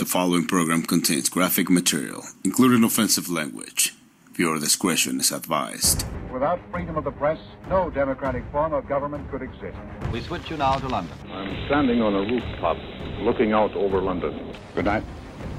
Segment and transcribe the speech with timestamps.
[0.00, 3.94] The following program contains graphic material, including offensive language.
[4.32, 6.06] Viewer discretion is advised.
[6.32, 7.38] Without freedom of the press,
[7.68, 9.76] no democratic form of government could exist.
[10.10, 11.14] We switch you now to London.
[11.30, 12.78] I'm standing on a rooftop
[13.18, 14.54] looking out over London.
[14.74, 15.04] Good night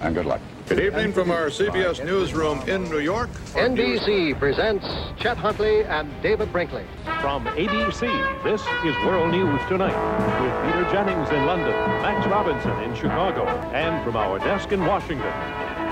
[0.02, 0.42] and good luck.
[0.72, 3.30] Good evening from our CBS newsroom in New York.
[3.56, 4.86] NBC presents
[5.20, 6.86] Chet Huntley and David Brinkley.
[7.20, 8.08] From ABC,
[8.42, 9.92] this is World News Tonight
[10.40, 15.30] with Peter Jennings in London, Max Robinson in Chicago, and from our desk in Washington,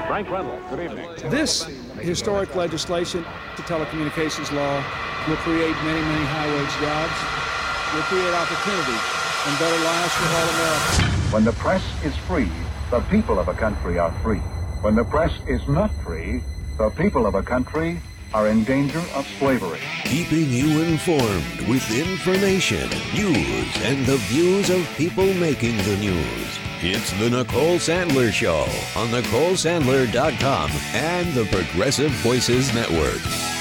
[0.07, 0.63] Frank Reynolds.
[0.69, 1.29] Good evening.
[1.29, 1.65] This
[1.99, 3.25] historic legislation,
[3.57, 4.77] the telecommunications law,
[5.27, 7.19] will create many, many high-wage jobs,
[7.93, 8.95] will create opportunity
[9.43, 11.33] and better lives for all Americans.
[11.33, 12.49] When the press is free,
[12.91, 14.39] the people of a country are free.
[14.81, 16.41] When the press is not free,
[16.77, 17.99] the people of a country
[18.33, 19.81] are in danger of slavery.
[20.05, 26.59] Keeping you informed with information, news, and the views of people making the news.
[26.81, 28.61] It's the Nicole Sandler Show
[28.95, 33.58] on NicoleSandler.com and the Progressive Voices Network.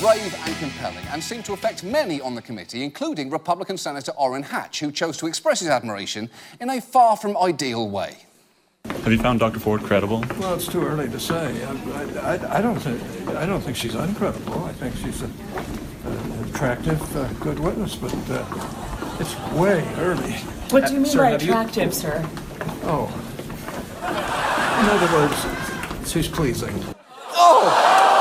[0.00, 4.42] Brave and compelling and seemed to affect many on the committee, including Republican Senator Orrin
[4.42, 8.16] Hatch, who chose to express his admiration in a far from ideal way.
[8.86, 9.60] Have you found Dr.
[9.60, 10.22] Ford credible?
[10.38, 11.64] Well, it's too early to say.
[11.64, 13.00] I, I, I don't think
[13.36, 14.64] I don't think she's uncredible.
[14.66, 15.32] I think she's an
[16.50, 20.32] attractive, uh, good witness, but uh, it's way early.
[20.70, 22.28] What do you mean Sir, by have you- attractive, sir?
[22.84, 23.08] Oh,
[24.02, 26.74] in other words, she's pleasing.
[27.32, 28.13] Oh!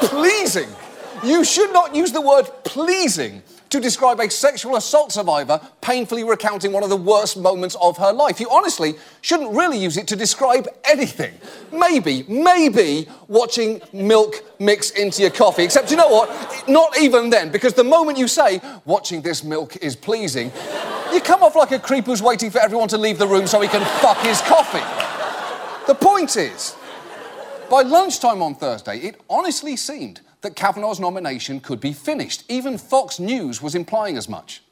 [0.00, 0.68] Pleasing.
[1.24, 6.72] You should not use the word pleasing to describe a sexual assault survivor painfully recounting
[6.72, 8.38] one of the worst moments of her life.
[8.38, 11.34] You honestly shouldn't really use it to describe anything.
[11.72, 15.64] Maybe, maybe watching milk mix into your coffee.
[15.64, 16.68] Except, you know what?
[16.68, 20.52] Not even then, because the moment you say, watching this milk is pleasing,
[21.12, 23.60] you come off like a creep who's waiting for everyone to leave the room so
[23.60, 24.84] he can fuck his coffee.
[25.86, 26.76] The point is,
[27.68, 32.44] by lunchtime on Thursday, it honestly seemed that Kavanaugh's nomination could be finished.
[32.48, 34.62] Even Fox News was implying as much.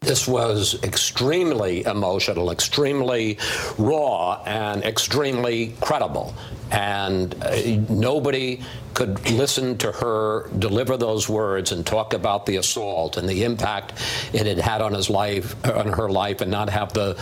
[0.00, 3.36] This was extremely emotional, extremely
[3.76, 6.34] raw, and extremely credible.
[6.70, 8.62] And uh, nobody
[8.94, 13.92] could listen to her deliver those words and talk about the assault and the impact
[14.32, 17.14] it had had on his life, on her life, and not have the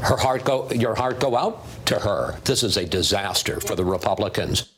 [0.00, 2.38] her heart go, your heart go out to her.
[2.44, 4.71] This is a disaster for the Republicans.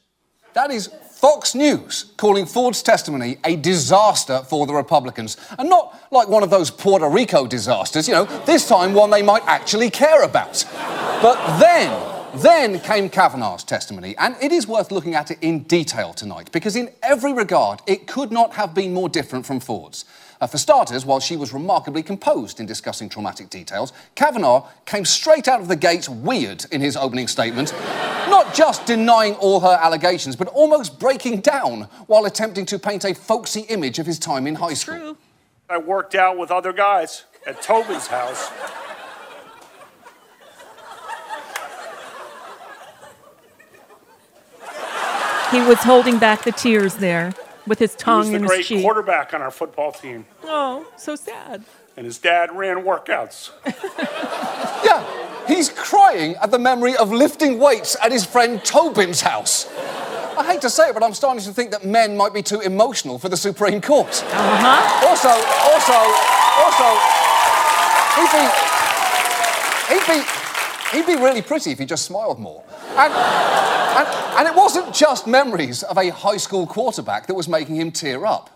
[0.54, 5.36] That is Fox News calling Ford's testimony a disaster for the Republicans.
[5.58, 9.22] And not like one of those Puerto Rico disasters, you know, this time one they
[9.22, 10.64] might actually care about.
[11.20, 11.92] But then,
[12.36, 16.76] then came Kavanaugh's testimony, and it is worth looking at it in detail tonight because,
[16.76, 20.04] in every regard, it could not have been more different from Ford's.
[20.44, 25.48] Uh, for starters, while she was remarkably composed in discussing traumatic details, Kavanaugh came straight
[25.48, 27.72] out of the gates weird in his opening statement,
[28.28, 33.14] not just denying all her allegations, but almost breaking down while attempting to paint a
[33.14, 34.98] folksy image of his time in high school.
[34.98, 35.16] True.
[35.70, 38.50] I worked out with other guys at Tobin's house.
[45.50, 47.32] He was holding back the tears there
[47.66, 48.82] with his He tongue was the in his great cheek.
[48.82, 51.64] quarterback on our football team, Oh, so sad.
[51.96, 53.50] and his dad ran workouts.
[54.84, 55.02] Yeah,
[55.48, 59.66] he's crying at the memory of lifting weights at his friend Tobin's house.
[60.36, 62.60] I hate to say it, but I'm starting to think that men might be too
[62.60, 64.08] emotional for the Supreme Court.
[64.08, 65.08] Uh-huh.
[65.08, 65.32] Also,
[65.72, 65.98] also,
[66.60, 66.88] also,
[68.20, 68.44] he'd be,
[69.94, 70.26] he'd be,
[70.94, 72.64] he'd be really pretty if he just smiled more.
[72.90, 77.76] And, and, and it wasn't just memories of a high school quarterback that was making
[77.76, 78.50] him tear up.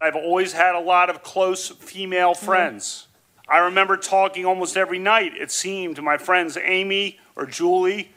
[0.00, 2.36] I've always had a lot of close female mm.
[2.36, 3.08] friends.
[3.48, 8.12] I remember talking almost every night, it seemed, to my friends Amy or Julie.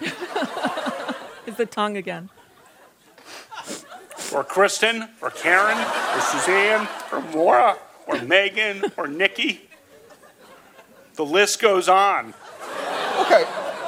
[0.00, 2.28] Is the tongue again.
[4.32, 9.69] or Kristen, or Karen, or Suzanne, or Maura, or Megan, or Nikki.
[11.20, 12.32] The list goes on.
[13.20, 13.44] Okay,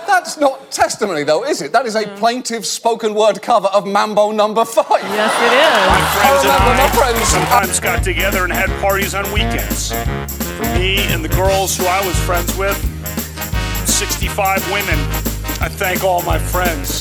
[0.06, 1.72] that's not testimony, though, is it?
[1.72, 2.16] That is a mm.
[2.18, 5.00] plaintive spoken word cover of Mambo number five.
[5.00, 5.88] Yes, it is.
[5.88, 7.28] My friends and I I my friends.
[7.28, 9.92] sometimes got together and had parties on weekends.
[10.58, 12.76] For me and the girls who I was friends with,
[13.88, 14.98] 65 women.
[15.62, 17.00] I thank all my friends.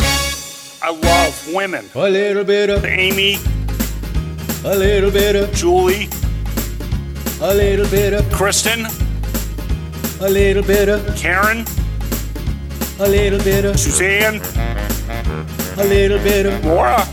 [0.81, 1.89] I love women.
[1.93, 3.35] A little bit of Amy,
[4.63, 6.07] a little bit of Julie,
[7.41, 8.85] a little bit of Kristen,
[10.23, 11.65] a little bit of Karen,
[13.00, 14.35] a little bit of Suzanne,
[15.77, 17.03] a little bit of Maura,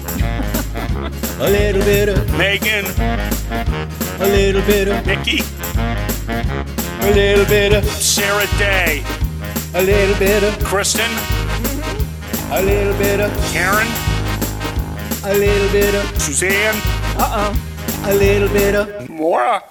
[1.40, 2.84] a little bit of Megan,
[4.20, 5.40] a little bit of, Nikki,
[6.28, 9.02] a little bit of, Sarah Day,
[9.74, 11.10] a little bit of, Kristen,
[12.50, 13.88] a little bit of, Karen,
[15.24, 16.74] a little bit of, Suzanne,
[17.16, 18.10] Uh oh.
[18.10, 19.08] a little bit of.
[19.08, 19.62] Maura.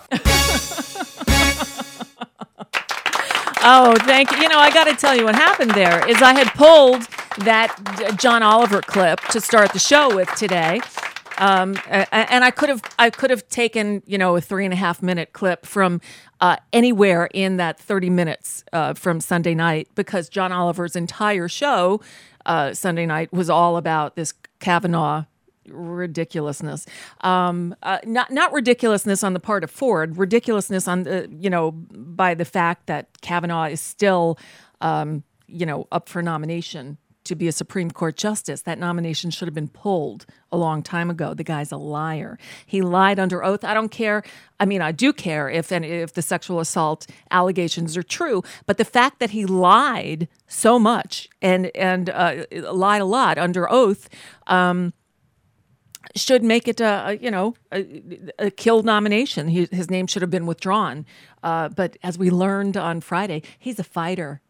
[3.69, 4.37] Oh, thank you.
[4.37, 7.01] You know, I got to tell you what happened there is I had pulled
[7.43, 10.79] that John Oliver clip to start the show with today.
[11.37, 14.77] Um, and I could have I could have taken you know a three and a
[14.77, 15.99] half minute clip from
[16.39, 21.99] uh, anywhere in that thirty minutes uh, from Sunday night because John Oliver's entire show
[22.45, 25.25] uh, Sunday night was all about this Kavanaugh
[25.69, 26.85] ridiculousness.
[27.21, 31.71] Um, uh, not not ridiculousness on the part of Ford, ridiculousness on the you know
[31.71, 34.37] by the fact that Kavanaugh is still
[34.81, 36.97] um, you know up for nomination
[37.27, 38.61] to be a Supreme Court justice.
[38.63, 41.33] That nomination should have been pulled a long time ago.
[41.33, 42.39] The guy's a liar.
[42.65, 43.63] He lied under oath.
[43.63, 44.23] I don't care.
[44.59, 48.77] I mean, I do care if and if the sexual assault allegations are true, but
[48.77, 54.09] the fact that he lied so much and and uh, lied a lot under oath.
[54.47, 54.93] Um,
[56.15, 58.01] should make it a, a you know a,
[58.39, 59.47] a killed nomination.
[59.47, 61.05] He, his name should have been withdrawn.
[61.43, 64.41] Uh, but as we learned on Friday, he's a fighter.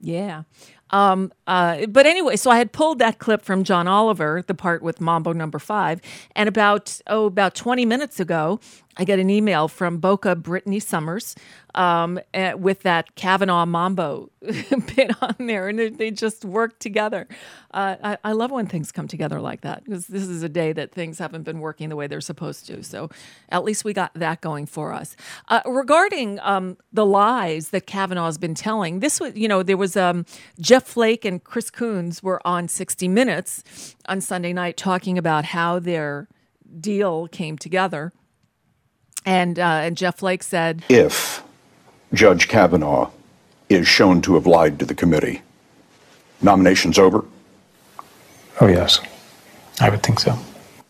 [0.00, 0.42] Yeah.
[0.90, 4.82] Um, uh, but anyway, so I had pulled that clip from John Oliver, the part
[4.82, 6.00] with Mambo number five,
[6.36, 8.60] and about oh about twenty minutes ago,
[8.96, 11.34] I get an email from Boca Brittany Summers
[11.74, 17.28] um, eh, with that Kavanaugh Mambo bit on there, and they, just work together.
[17.72, 20.72] Uh, I, I love when things come together like that because this is a day
[20.72, 22.82] that things haven't been working the way they're supposed to.
[22.82, 23.10] So
[23.50, 25.14] at least we got that going for us.
[25.48, 29.96] Uh, regarding um, the lies that Kavanaugh's been telling, this was you know there was
[29.96, 30.24] um,
[30.58, 35.78] Jeff Flake and Chris Coons were on 60 Minutes on Sunday night talking about how
[35.78, 36.28] their
[36.80, 38.12] deal came together.
[39.26, 41.42] And, uh, and Jeff Flake said, If
[42.14, 43.10] Judge Kavanaugh
[43.68, 45.42] is shown to have lied to the committee,
[46.40, 47.24] nomination's over?
[48.60, 49.00] Oh, yes.
[49.80, 50.38] I would think so.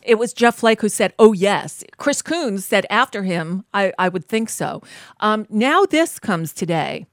[0.02, 4.08] it was Jeff Flake who said, "Oh yes." Chris Coons said after him, "I, I
[4.08, 4.80] would think so."
[5.18, 7.06] Um, now this comes today.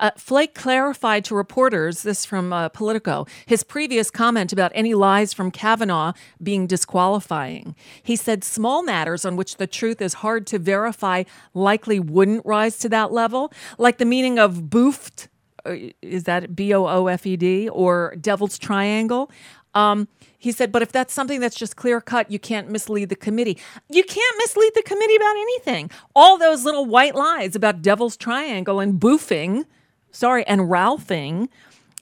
[0.00, 5.34] Uh, Flake clarified to reporters, this from uh, Politico, his previous comment about any lies
[5.34, 7.76] from Kavanaugh being disqualifying.
[8.02, 12.78] He said small matters on which the truth is hard to verify likely wouldn't rise
[12.78, 15.28] to that level, like the meaning of boofed,
[15.66, 19.30] uh, is that B O O F E D, or devil's triangle.
[19.74, 20.08] Um,
[20.38, 23.58] he said, but if that's something that's just clear cut, you can't mislead the committee.
[23.90, 25.90] You can't mislead the committee about anything.
[26.16, 29.66] All those little white lies about devil's triangle and boofing,
[30.12, 31.48] sorry, and Ralphing,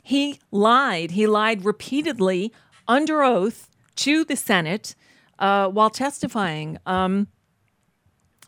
[0.02, 1.12] he lied.
[1.12, 2.52] He lied repeatedly
[2.86, 4.94] under oath to the Senate
[5.38, 6.78] uh, while testifying.
[6.86, 7.28] Um,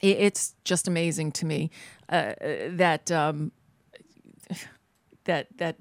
[0.01, 1.71] it- it's just amazing to me
[2.09, 2.35] uh,
[2.71, 3.53] that um,
[5.25, 5.77] that that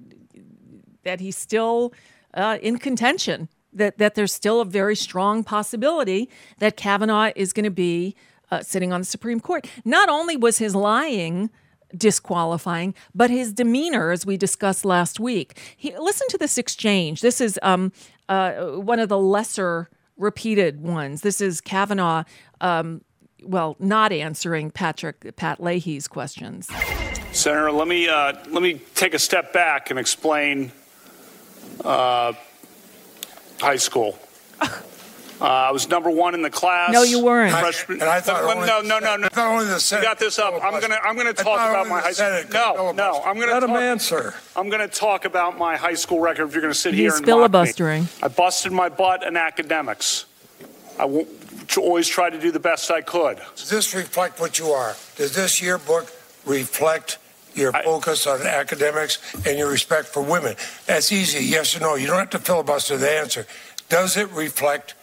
[1.04, 1.94] that he's still
[2.34, 3.50] uh, in contention.
[3.72, 8.16] That that there's still a very strong possibility that Kavanaugh is going to be
[8.52, 9.68] uh, sitting on the Supreme Court.
[9.86, 11.52] Not only was his lying
[11.96, 15.58] disqualifying, but his demeanor, as we discussed last week.
[15.76, 17.22] He, listen to this exchange.
[17.22, 17.92] This is um,
[18.28, 21.22] uh, one of the lesser repeated ones.
[21.22, 22.24] This is Kavanaugh.
[22.62, 23.02] Um,
[23.44, 26.70] well, not answering Patrick Pat Leahy's questions.
[27.32, 30.72] Senator, let me uh, let me take a step back and explain
[31.86, 32.34] uh,
[33.60, 34.20] high school.
[35.42, 36.92] Uh, I was number one in the class.
[36.92, 37.54] No, you weren't.
[37.56, 39.26] Freshman, And I thought no, only- no, no, no, no.
[39.28, 40.54] I thought only the You got this up.
[40.62, 42.44] I'm gonna I'm gonna I talk about my high school.
[42.52, 43.22] No, no.
[43.24, 44.34] I'm gonna Let him talk, answer.
[44.56, 46.50] I'm gonna talk about my high school record.
[46.50, 48.08] If you're gonna sit He's here and mock me.
[48.22, 50.26] I busted my butt in academics.
[50.98, 51.26] I w-
[51.78, 53.40] always tried to do the best I could.
[53.56, 54.96] Does this reflect what you are?
[55.16, 56.12] Does this yearbook
[56.46, 57.18] reflect
[57.54, 60.56] your focus on academics and your respect for women?
[60.86, 61.96] That's easy, yes or no.
[61.96, 63.46] You don't have to filibuster the answer.
[63.88, 64.96] Does it reflect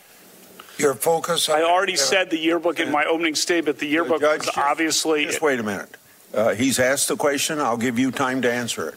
[0.78, 2.02] your focus on I already academics?
[2.02, 3.78] said the yearbook in my opening statement.
[3.78, 5.24] The yearbook Judge, was obviously.
[5.24, 5.96] Just wait a minute.
[6.34, 7.58] Uh, he's asked the question.
[7.60, 8.94] I'll give you time to answer it.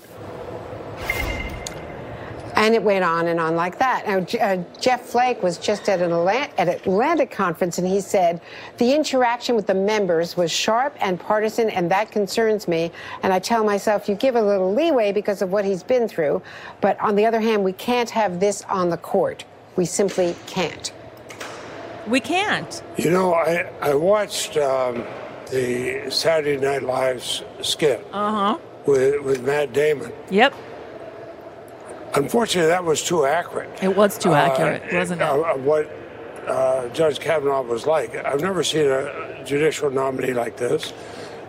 [2.56, 4.06] And it went on and on like that.
[4.06, 8.02] Now, J- uh, Jeff Flake was just at an Atlantic, at Atlantic conference, and he
[8.02, 8.42] said
[8.78, 12.92] the interaction with the members was sharp and partisan, and that concerns me.
[13.24, 16.42] And I tell myself, you give a little leeway because of what he's been through,
[16.82, 19.46] but on the other hand, we can't have this on the court.
[19.78, 20.92] We simply can't.
[22.08, 22.82] We can't.
[22.98, 25.04] You know, I, I watched um,
[25.52, 27.24] the Saturday Night Live
[27.62, 28.58] skit Uh huh.
[28.86, 30.12] with, with Matt Damon.
[30.30, 30.54] Yep.
[32.16, 33.70] Unfortunately, that was too accurate.
[33.84, 35.28] It was too accurate, uh, wasn't it?
[35.28, 35.90] Of of what
[36.48, 38.16] uh, Judge Kavanaugh was like.
[38.16, 40.92] I've never seen a judicial nominee like this.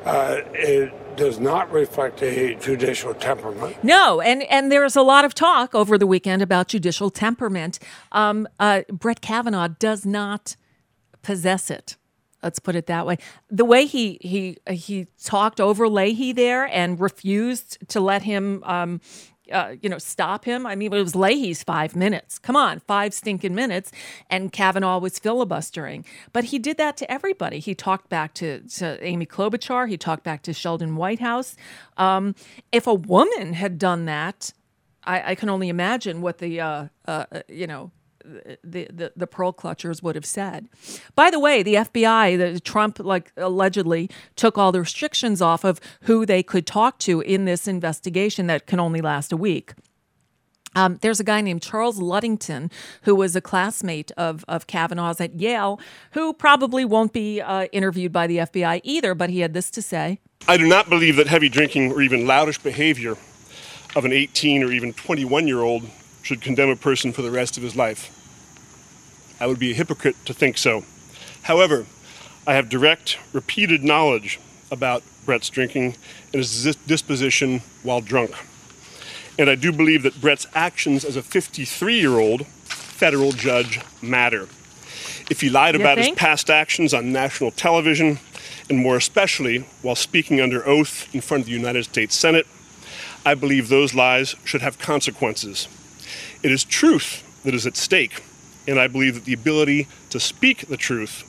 [0.04, 3.76] Uh, it does not reflect a judicial temperament.
[3.84, 7.78] No, and and there's a lot of talk over the weekend about judicial temperament.
[8.10, 10.56] Um, uh, Brett Kavanaugh does not
[11.20, 11.98] possess it.
[12.42, 13.18] Let's put it that way.
[13.50, 18.64] The way he he he talked over Leahy there and refused to let him.
[18.64, 19.02] Um,
[19.50, 20.66] uh, you know, stop him.
[20.66, 22.38] I mean, it was Leahy's five minutes.
[22.38, 23.92] Come on, five stinking minutes.
[24.28, 26.04] And Kavanaugh was filibustering.
[26.32, 27.58] But he did that to everybody.
[27.58, 29.88] He talked back to, to Amy Klobuchar.
[29.88, 31.56] He talked back to Sheldon Whitehouse.
[31.96, 32.34] Um,
[32.72, 34.52] if a woman had done that,
[35.04, 37.90] I, I can only imagine what the, uh, uh, you know,
[38.24, 40.68] the, the the pearl clutchers would have said.
[41.14, 45.80] By the way, the FBI, the Trump like allegedly took all the restrictions off of
[46.02, 49.74] who they could talk to in this investigation that can only last a week.
[50.76, 52.70] Um, there's a guy named Charles Ludington
[53.02, 55.80] who was a classmate of, of Kavanaugh's at Yale,
[56.12, 59.82] who probably won't be uh, interviewed by the FBI either, but he had this to
[59.82, 60.20] say.
[60.46, 63.16] I do not believe that heavy drinking or even loudish behavior
[63.96, 65.88] of an 18 or even 21 year old
[66.22, 68.10] should condemn a person for the rest of his life.
[69.40, 70.84] I would be a hypocrite to think so.
[71.42, 71.86] However,
[72.46, 74.38] I have direct, repeated knowledge
[74.70, 75.96] about Brett's drinking
[76.32, 78.34] and his disposition while drunk.
[79.38, 84.48] And I do believe that Brett's actions as a 53 year old federal judge matter.
[85.30, 86.08] If he lied You about think?
[86.08, 88.18] his past actions on national television,
[88.68, 92.46] and more especially while speaking under oath in front of the United States Senate,
[93.24, 95.68] I believe those lies should have consequences.
[96.42, 98.22] It is truth that is at stake,
[98.66, 101.24] and I believe that the ability to speak the truth,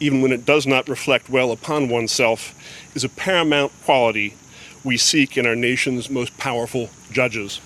[0.00, 2.54] even when it does not reflect well upon oneself,
[2.94, 4.34] is a paramount quality
[4.84, 7.60] we seek in our nation's most powerful judges.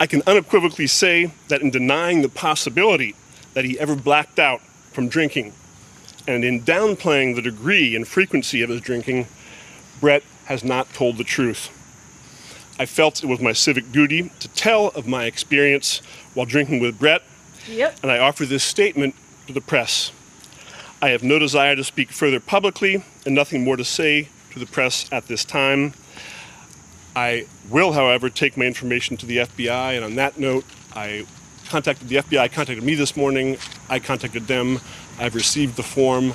[0.00, 3.14] I can unequivocally say that in denying the possibility
[3.54, 4.60] that he ever blacked out
[4.92, 5.52] from drinking,
[6.26, 9.28] and in downplaying the degree and frequency of his drinking,
[10.00, 11.70] Brett has not told the truth.
[12.78, 16.02] I felt it was my civic duty to tell of my experience
[16.34, 17.22] while drinking with Brett,
[17.68, 17.98] Yep.
[18.02, 19.14] and I offer this statement
[19.46, 20.12] to the press.
[21.00, 24.66] I have no desire to speak further publicly and nothing more to say to the
[24.66, 25.94] press at this time.
[27.14, 30.64] I will, however, take my information to the FBI, and on that note,
[30.94, 31.24] I
[31.68, 33.56] contacted the FBI, contacted me this morning.
[33.88, 34.80] I contacted them.
[35.18, 36.34] I've received the form.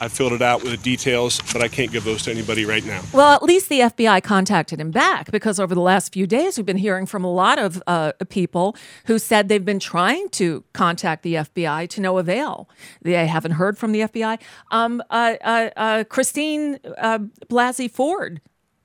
[0.00, 2.84] I filled it out with the details, but I can't give those to anybody right
[2.84, 3.02] now.
[3.12, 6.64] Well, at least the FBI contacted him back because over the last few days, we've
[6.64, 11.22] been hearing from a lot of uh, people who said they've been trying to contact
[11.22, 12.68] the FBI to no avail.
[13.02, 14.40] They haven't heard from the FBI.
[14.70, 17.18] Um, uh, uh, uh, Christine uh,
[17.50, 18.40] Blasey Ford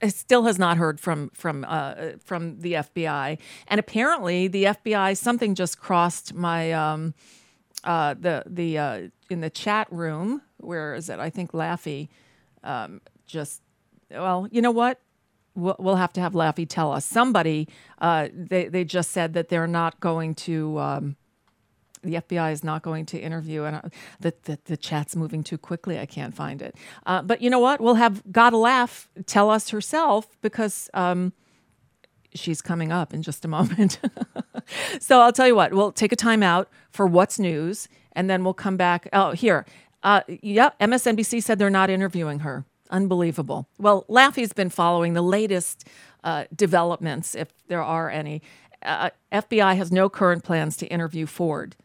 [0.09, 5.55] still has not heard from from uh, from the FBI, and apparently the FBI something
[5.55, 6.73] just crossed my.
[6.73, 7.13] Um,
[7.85, 10.41] uh, the the uh, in the chat room.
[10.65, 11.19] Where is it?
[11.19, 12.09] I think Laffy
[12.63, 13.61] um, just
[14.11, 14.99] well, you know what?
[15.55, 17.05] We'll, we'll have to have Laffy tell us.
[17.05, 17.67] Somebody
[17.99, 20.79] uh, they they just said that they're not going to.
[20.79, 21.15] Um,
[22.03, 23.81] the FBI is not going to interview, and uh,
[24.19, 25.97] the, the the chat's moving too quickly.
[25.97, 26.75] I can't find it.
[27.05, 27.81] Uh, but you know what?
[27.81, 31.33] We'll have GottaLaff tell us herself because um,
[32.35, 33.99] she's coming up in just a moment.
[34.99, 38.43] so I'll tell you what, we'll take a time out for what's news, and then
[38.43, 39.09] we'll come back.
[39.11, 39.65] Oh, here.
[40.05, 42.63] Uh, yep, MSNBC said they're not interviewing her.
[42.91, 43.67] Unbelievable.
[43.79, 45.87] Well, Laffy's been following the latest
[46.23, 48.43] uh, developments, if there are any.
[48.83, 51.75] Uh, FBI has no current plans to interview Ford.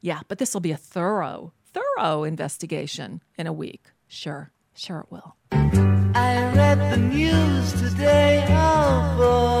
[0.00, 3.86] Yeah, but this will be a thorough, thorough investigation in a week.
[4.06, 6.07] Sure, sure it will.
[6.14, 9.58] I read the news today, oh boy.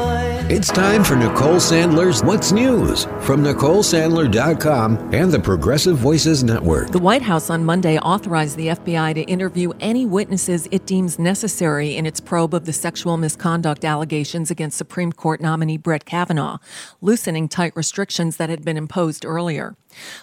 [0.50, 6.90] It's time for Nicole Sandler's What's News from NicoleSandler.com and the Progressive Voices Network.
[6.90, 11.96] The White House on Monday authorized the FBI to interview any witnesses it deems necessary
[11.96, 16.56] in its probe of the sexual misconduct allegations against Supreme Court nominee Brett Kavanaugh,
[17.02, 19.76] loosening tight restrictions that had been imposed earlier.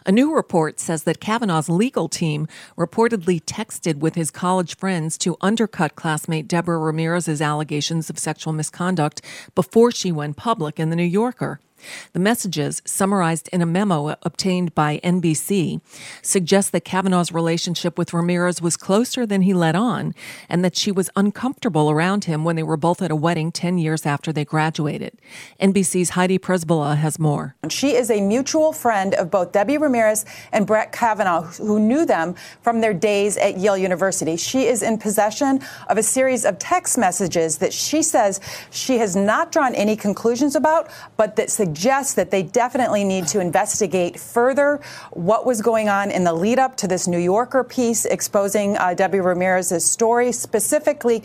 [0.05, 5.37] A new report says that Kavanaugh's legal team reportedly texted with his college friends to
[5.41, 9.21] undercut classmate Deborah Ramirez's allegations of sexual misconduct
[9.53, 11.59] before she went public in The New Yorker.
[12.13, 15.81] The messages, summarized in a memo obtained by NBC,
[16.21, 20.13] suggest that Kavanaugh's relationship with Ramirez was closer than he let on,
[20.49, 23.77] and that she was uncomfortable around him when they were both at a wedding 10
[23.77, 25.17] years after they graduated.
[25.59, 27.55] NBC's Heidi Przybyla has more.
[27.69, 32.35] She is a mutual friend of both Debbie Ramirez and Brett Kavanaugh, who knew them
[32.61, 34.37] from their days at Yale University.
[34.37, 38.39] She is in possession of a series of text messages that she says
[38.71, 43.41] she has not drawn any conclusions about, but that suggests that they definitely need to
[43.41, 44.79] investigate further
[45.11, 48.93] what was going on in the lead up to this New Yorker piece exposing uh,
[48.93, 50.31] Debbie Ramirez's story.
[50.31, 51.21] Specifically,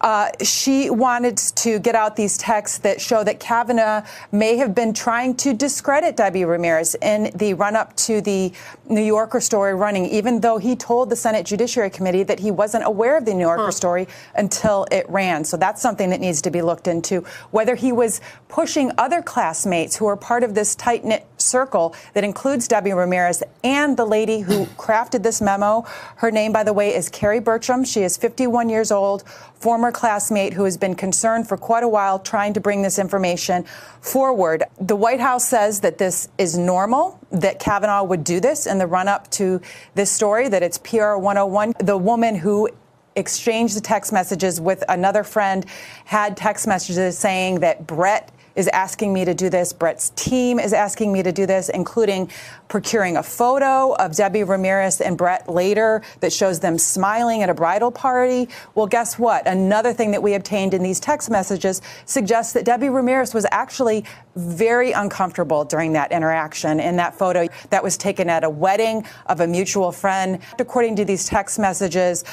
[0.00, 4.02] uh, she wanted to get out these texts that show that Kavanaugh
[4.32, 8.52] may have been trying to discredit Debbie Ramirez in the run up to the
[8.88, 12.84] New Yorker story running, even though he told the Senate Judiciary Committee that he wasn't
[12.86, 13.70] aware of the New Yorker huh.
[13.70, 15.44] story until it ran.
[15.44, 17.20] So that's something that needs to be looked into.
[17.50, 22.24] Whether he was pushing other classmates who are part of this tight knit circle that
[22.24, 25.84] includes Debbie Ramirez and the lady who crafted this memo.
[26.16, 27.86] Her name, by the way, is Kerry Berchem.
[27.86, 32.18] She is 51 years old, former classmate who has been concerned for quite a while
[32.18, 33.64] trying to bring this information
[34.00, 34.64] forward.
[34.80, 38.86] The White House says that this is normal, that Kavanaugh would do this in the
[38.86, 39.60] run up to
[39.94, 41.74] this story, that it's PR 101.
[41.80, 42.68] The woman who
[43.16, 45.66] exchanged the text messages with another friend
[46.04, 49.72] had text messages saying that Brett is asking me to do this.
[49.72, 52.30] Brett's team is asking me to do this, including
[52.68, 57.54] procuring a photo of Debbie Ramirez and Brett later that shows them smiling at a
[57.54, 58.48] bridal party.
[58.74, 59.46] Well, guess what?
[59.46, 64.04] Another thing that we obtained in these text messages suggests that Debbie Ramirez was actually
[64.36, 69.40] very uncomfortable during that interaction in that photo that was taken at a wedding of
[69.40, 70.38] a mutual friend.
[70.58, 72.24] According to these text messages,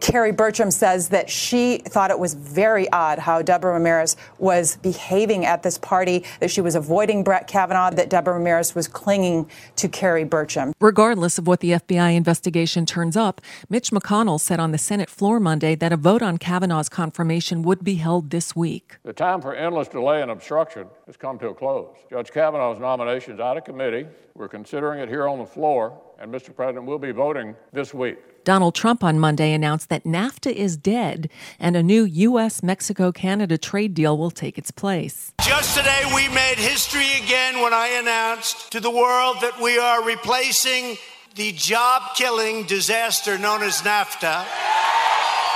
[0.00, 5.46] Kerry Berchem says that she thought it was very odd how Deborah Ramirez was behaving
[5.46, 9.88] at this party, that she was avoiding Brett Kavanaugh, that Deborah Ramirez was clinging to
[9.88, 10.72] Kerry Berchem.
[10.80, 15.40] Regardless of what the FBI investigation turns up, Mitch McConnell said on the Senate floor
[15.40, 18.98] Monday that a vote on Kavanaugh's confirmation would be held this week.
[19.02, 21.96] The time for endless delay and obstruction has come to a close.
[22.08, 24.06] Judge Kavanaugh's nomination is out of committee.
[24.34, 26.54] We're considering it here on the floor, and Mr.
[26.54, 28.18] President, we'll be voting this week.
[28.46, 32.62] Donald Trump on Monday announced that NAFTA is dead and a new U.S.
[32.62, 35.32] Mexico Canada trade deal will take its place.
[35.42, 40.00] Just today, we made history again when I announced to the world that we are
[40.06, 40.96] replacing
[41.34, 44.46] the job killing disaster known as NAFTA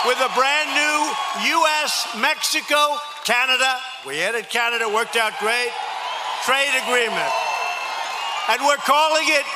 [0.04, 0.98] with a brand new
[1.62, 2.08] U.S.
[2.18, 3.78] Mexico Canada.
[4.04, 5.70] We added Canada, worked out great.
[6.42, 7.30] Trade agreement.
[8.50, 9.46] And we're calling it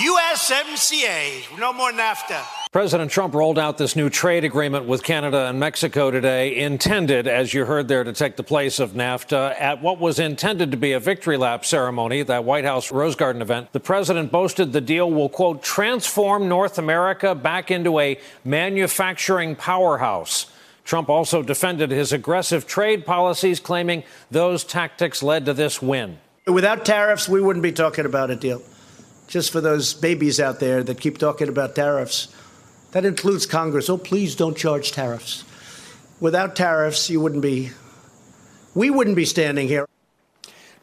[0.00, 1.58] USMCA.
[1.58, 2.42] No more NAFTA.
[2.74, 7.54] President Trump rolled out this new trade agreement with Canada and Mexico today, intended, as
[7.54, 10.90] you heard there, to take the place of NAFTA at what was intended to be
[10.90, 13.70] a victory lap ceremony, that White House Rose Garden event.
[13.70, 20.46] The president boasted the deal will, quote, transform North America back into a manufacturing powerhouse.
[20.84, 26.18] Trump also defended his aggressive trade policies, claiming those tactics led to this win.
[26.48, 28.60] Without tariffs, we wouldn't be talking about a deal.
[29.28, 32.34] Just for those babies out there that keep talking about tariffs,
[32.94, 33.90] that includes Congress.
[33.90, 35.44] Oh, please don't charge tariffs.
[36.20, 37.70] Without tariffs, you wouldn't be,
[38.72, 39.84] we wouldn't be standing here.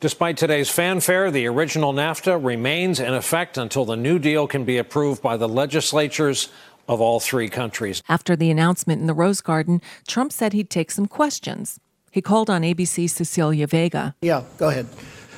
[0.01, 4.77] Despite today's fanfare, the original NAFTA remains in effect until the new deal can be
[4.77, 6.49] approved by the legislatures
[6.85, 8.03] of all three countries.
[8.09, 11.79] After the announcement in the Rose Garden, Trump said he'd take some questions.
[12.11, 14.15] He called on ABC's Cecilia Vega.
[14.21, 14.87] Yeah, go ahead.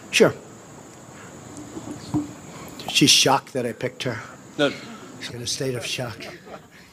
[0.09, 0.33] Sure.
[2.88, 4.19] She's shocked that I picked her.
[4.57, 4.71] No.
[5.19, 6.25] She's in a state of shock.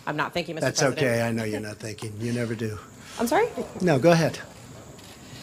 [0.06, 0.60] I'm not thinking, Mr.
[0.60, 1.06] That's President.
[1.06, 1.22] okay.
[1.22, 2.12] I know you're not thinking.
[2.20, 2.78] You never do.
[3.18, 3.48] I'm sorry?
[3.80, 4.38] No, go ahead.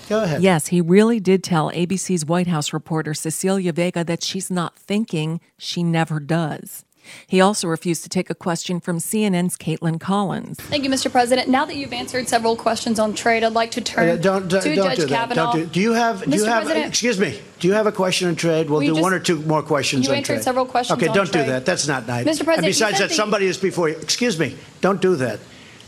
[0.10, 0.41] Go ahead.
[0.41, 5.41] Yes, he really did tell ABC's White House reporter Cecilia Vega that she's not thinking.
[5.58, 6.86] She never does.
[7.28, 10.58] He also refused to take a question from CNN's Kaitlan Collins.
[10.60, 11.12] Thank you, Mr.
[11.12, 11.50] President.
[11.50, 14.62] Now that you've answered several questions on trade, I'd like to turn uh, don't, don't,
[14.62, 15.54] to don't Judge do Kavanaugh.
[15.54, 16.22] Don't do, do you have?
[16.22, 16.38] Do Mr.
[16.38, 16.63] you have?
[16.63, 17.39] President, excuse me.
[17.60, 18.70] Do you have a question on trade?
[18.70, 20.43] We'll do just, one or two more questions you on answered trade.
[20.43, 21.02] several questions.
[21.02, 21.46] Okay, don't trade.
[21.46, 21.65] do that.
[21.65, 22.26] That's not nice.
[22.26, 22.43] Mr.
[22.43, 23.96] President, and besides that, the, somebody is before you.
[23.98, 24.56] Excuse me.
[24.82, 25.39] Don't do that.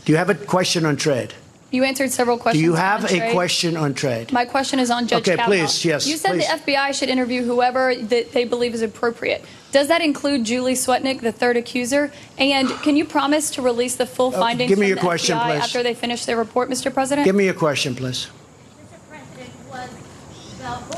[0.04, 1.34] Do you have a question on trade?
[1.70, 2.60] You answered several questions.
[2.60, 3.32] Do you have a trade.
[3.32, 4.32] question on trade?
[4.32, 5.66] My question is on Judge okay, Kavanaugh.
[5.66, 6.06] please, yes.
[6.06, 6.48] You said please.
[6.48, 9.44] the FBI should interview whoever that they believe is appropriate.
[9.70, 12.12] Does that include Julie Swetnick, the third accuser?
[12.38, 15.38] And can you promise to release the full findings give me from your the question,
[15.38, 15.62] FBI please.
[15.62, 16.92] after they finish their report, Mr.
[16.92, 17.24] President?
[17.24, 18.28] Give me your question, please.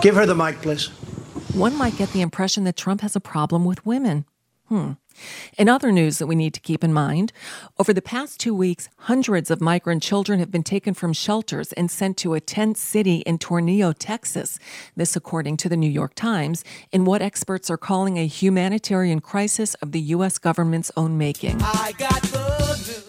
[0.00, 0.88] Give her the mic, please.
[1.54, 4.24] One might get the impression that Trump has a problem with women.
[4.68, 4.92] Hmm.
[5.58, 7.32] In other news that we need to keep in mind,
[7.78, 11.90] over the past two weeks, hundreds of migrant children have been taken from shelters and
[11.90, 14.58] sent to a tent city in Tornillo, Texas.
[14.96, 19.74] This, according to the New York Times, in what experts are calling a humanitarian crisis
[19.74, 20.38] of the U.S.
[20.38, 21.60] government's own making.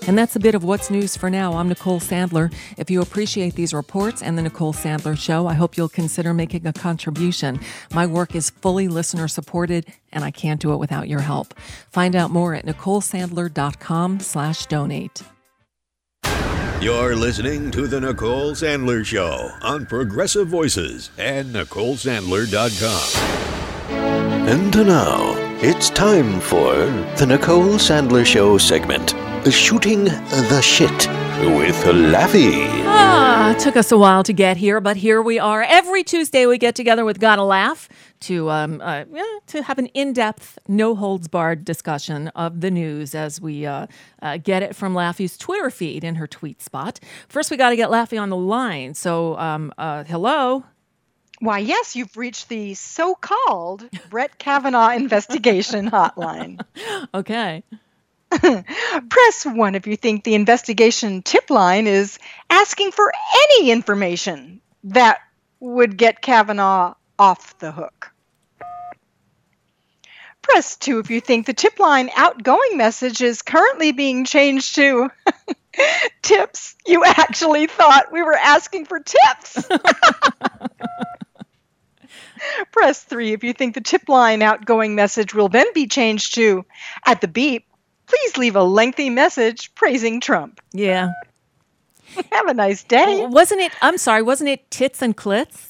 [0.05, 1.53] And that's a bit of what's news for now.
[1.53, 2.53] I'm Nicole Sandler.
[2.77, 6.67] If you appreciate these reports and the Nicole Sandler Show, I hope you'll consider making
[6.67, 7.57] a contribution.
[7.93, 11.53] My work is fully listener supported, and I can't do it without your help.
[11.89, 15.21] Find out more at NicoleSandler.com slash donate.
[16.81, 23.39] You're listening to The Nicole Sandler Show on Progressive Voices and NicoleSandler.com.
[24.49, 26.73] And now, it's time for
[27.15, 29.13] The Nicole Sandler Show segment
[29.51, 30.91] Shooting the Shit
[31.57, 32.65] with Laffy.
[32.85, 35.63] Ah, took us a while to get here, but here we are.
[35.63, 37.89] Every Tuesday, we get together with GottaLaff
[38.21, 43.13] to um, uh, yeah, to have an in-depth, no holds barred discussion of the news
[43.13, 43.87] as we uh,
[44.21, 46.99] uh, get it from Laffy's Twitter feed in her tweet spot.
[47.27, 48.93] First, we got to get Laffy on the line.
[48.93, 50.63] So, um, uh, hello.
[51.39, 56.61] Why, yes, you've reached the so called Brett Kavanaugh investigation hotline.
[57.13, 57.63] Okay.
[59.09, 62.19] Press one if you think the investigation tip line is
[62.49, 63.11] asking for
[63.43, 65.19] any information that
[65.59, 68.11] would get Kavanaugh off the hook.
[70.41, 75.09] Press two if you think the tip line outgoing message is currently being changed to
[76.21, 76.75] tips.
[76.85, 79.69] You actually thought we were asking for tips.
[82.71, 86.65] Press 3 if you think the tip line outgoing message will then be changed to
[87.05, 87.65] at the beep,
[88.13, 90.61] please leave a lengthy message praising Trump.
[90.71, 91.11] Yeah.
[92.31, 93.25] Have a nice day.
[93.25, 93.71] Wasn't it?
[93.81, 94.21] I'm sorry.
[94.21, 95.69] Wasn't it tits and clits?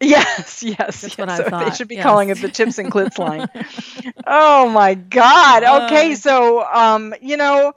[0.00, 1.00] Yes, yes.
[1.02, 1.18] That's yes.
[1.18, 2.04] what I so they should be yes.
[2.04, 3.48] calling it the tips and clits line.
[4.26, 5.64] oh my God.
[5.84, 6.16] Okay, Uh.
[6.16, 7.72] so um, you know,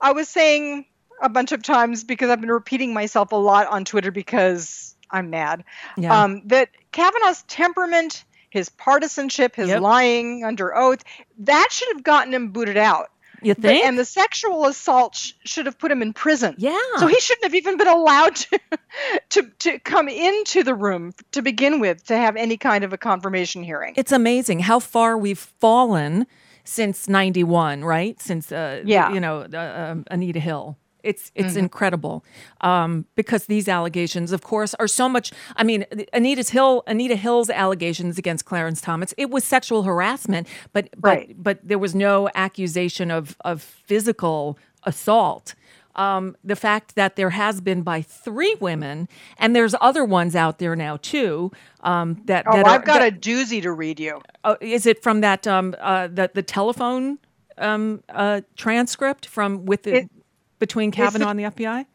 [0.00, 0.86] I was saying
[1.20, 5.30] a bunch of times because I've been repeating myself a lot on Twitter because I'm
[5.30, 5.64] mad.
[5.96, 6.22] Yeah.
[6.22, 9.80] Um, that Kavanaugh's temperament, his partisanship, his Yep.
[9.82, 11.02] lying under oath,
[11.40, 13.10] that should have gotten him booted out.
[13.42, 13.84] You But- think?
[13.86, 16.54] and the sexual assault sh- should have put him in prison.
[16.58, 16.78] Yeah.
[16.98, 18.58] So he shouldn't have even been allowed to,
[19.30, 22.98] to to come into the room to begin with to have any kind of a
[22.98, 23.94] confirmation hearing.
[23.96, 26.26] It's amazing how far we've fallen
[26.64, 28.20] since 91, right?
[28.20, 29.12] Since, uh, Yeah.
[29.12, 30.76] you know, uh, um, Anita Hill.
[31.06, 31.58] It's it's Mhm.
[31.66, 32.24] incredible
[32.60, 35.32] um, because these allegations, of course, are so much.
[35.56, 40.88] I mean, Anita's Hill, Anita Hill's allegations against Clarence Thomas, it was sexual harassment, but
[41.00, 41.28] Right.
[41.28, 45.54] but but there was no accusation of of physical assault.
[45.94, 50.58] Um, the fact that there has been by three women, and there's other ones out
[50.58, 51.50] there now too.
[51.82, 54.20] Um, that Oh, that I've are- got that- a doozy to read you.
[54.44, 57.18] Oh, is it from that um uh the the telephone
[57.58, 60.10] um uh transcript from with the It-
[60.58, 61.86] between it's the- Kavanaugh and the FBI?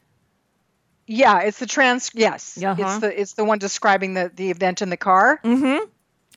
[1.08, 2.12] Yeah, it's the trans.
[2.14, 2.76] Yes, Uh-huh.
[2.82, 5.40] it's the it's the one describing the the event in the car.
[5.44, 5.86] Mm-hmm.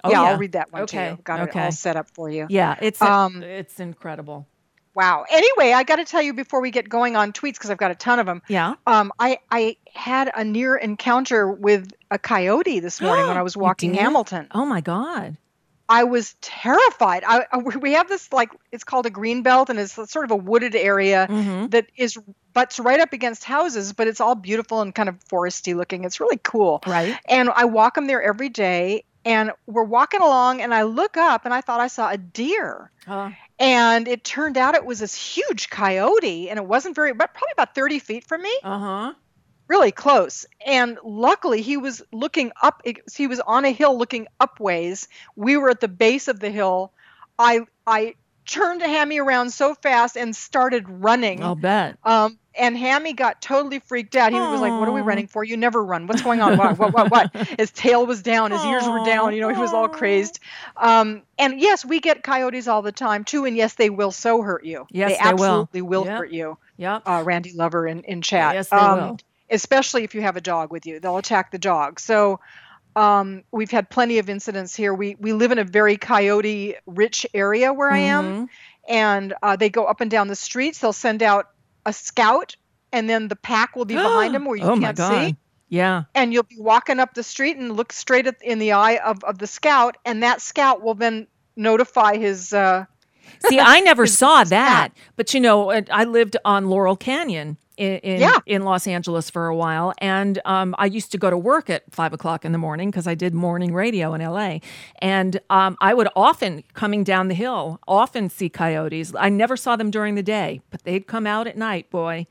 [0.02, 0.22] Oh, yeah, yeah.
[0.30, 1.18] I'll read that one Okay, to you.
[1.22, 1.64] Got it okay.
[1.66, 2.46] all set up for you.
[2.50, 4.46] Yeah, it's Um, it's incredible.
[4.94, 5.24] Wow.
[5.30, 7.90] Anyway, I got to tell you before we get going on tweets because I've got
[7.90, 8.42] a ton of them.
[8.48, 8.74] Yeah.
[8.86, 13.56] Um, I I had a near encounter with a coyote this morning when I was
[13.56, 13.94] walking?
[13.94, 14.48] Hamilton.
[14.52, 15.36] Oh my God.
[15.88, 17.24] I was terrified.
[17.26, 20.36] I, we have this like it's called a green belt and it's sort of a
[20.36, 21.70] wooded area Mhm.
[21.72, 22.16] that is
[22.52, 26.04] butts right up against houses, but it's all beautiful and kind of foresty looking.
[26.04, 26.82] It's really cool.
[26.86, 27.18] Right.
[27.28, 29.04] And I walk them there every day.
[29.26, 32.90] And we're walking along, and I look up, and I thought I saw a deer.
[33.06, 37.32] Uh, And it turned out it was this huge coyote, and it wasn't very, but
[37.32, 38.54] probably about 30 feet from me.
[38.62, 39.14] Uh huh.
[39.66, 40.44] Really close.
[40.66, 42.82] And luckily, he was looking up.
[43.14, 45.08] He was on a hill looking upways.
[45.36, 46.92] We were at the base of the hill.
[47.38, 48.14] I I
[48.46, 51.42] turned Hammy around so fast and started running.
[51.42, 51.96] I'll bet.
[52.04, 54.32] Um, and Hammy got totally freaked out.
[54.32, 55.42] He was like, "What are we running for?
[55.42, 56.06] You never run.
[56.06, 56.56] What's going on?
[56.56, 56.78] What?
[56.78, 56.92] What?
[56.92, 57.10] What?
[57.10, 58.52] What?" His tail was down.
[58.52, 59.34] His ears were down.
[59.34, 60.38] You know, he was all crazed.
[60.76, 63.44] Um, and yes, we get coyotes all the time too.
[63.44, 64.86] And yes, they will so hurt you.
[64.90, 65.44] Yes, they, they will.
[65.44, 66.18] absolutely will, Yep.
[66.18, 66.58] hurt you.
[66.76, 67.02] Yep.
[67.06, 68.54] Uh, Randy Lover in in chat.
[68.54, 69.18] Yes, they um, will.
[69.50, 72.00] Especially if you have a dog with you, they'll attack the dog.
[72.00, 72.40] So.
[72.96, 74.94] Um, we've had plenty of incidents here.
[74.94, 78.48] We we live in a very coyote rich area where I am, Mhm.
[78.88, 80.78] and uh, they go up and down the streets.
[80.78, 81.48] They'll send out
[81.84, 82.54] a scout,
[82.92, 85.34] and then the pack will be behind them where you oh can't see.
[85.68, 86.04] Yeah.
[86.14, 89.24] And you'll be walking up the street and look straight at, in the eye of,
[89.24, 91.26] of the scout, and that scout will then
[91.56, 92.52] notify his.
[92.52, 92.84] Uh,
[93.48, 98.20] See, I never saw that, but you know, I lived on Laurel Canyon in in,
[98.20, 98.38] Yeah.
[98.46, 101.82] in Los Angeles for a while, and um, I used to go to work at
[101.90, 104.58] five o'clock in the morning because I did morning radio in LA,
[105.00, 109.12] and um, I would often coming down the hill often see coyotes.
[109.18, 111.90] I never saw them during the day, but they'd come out at night.
[111.90, 112.26] Boy,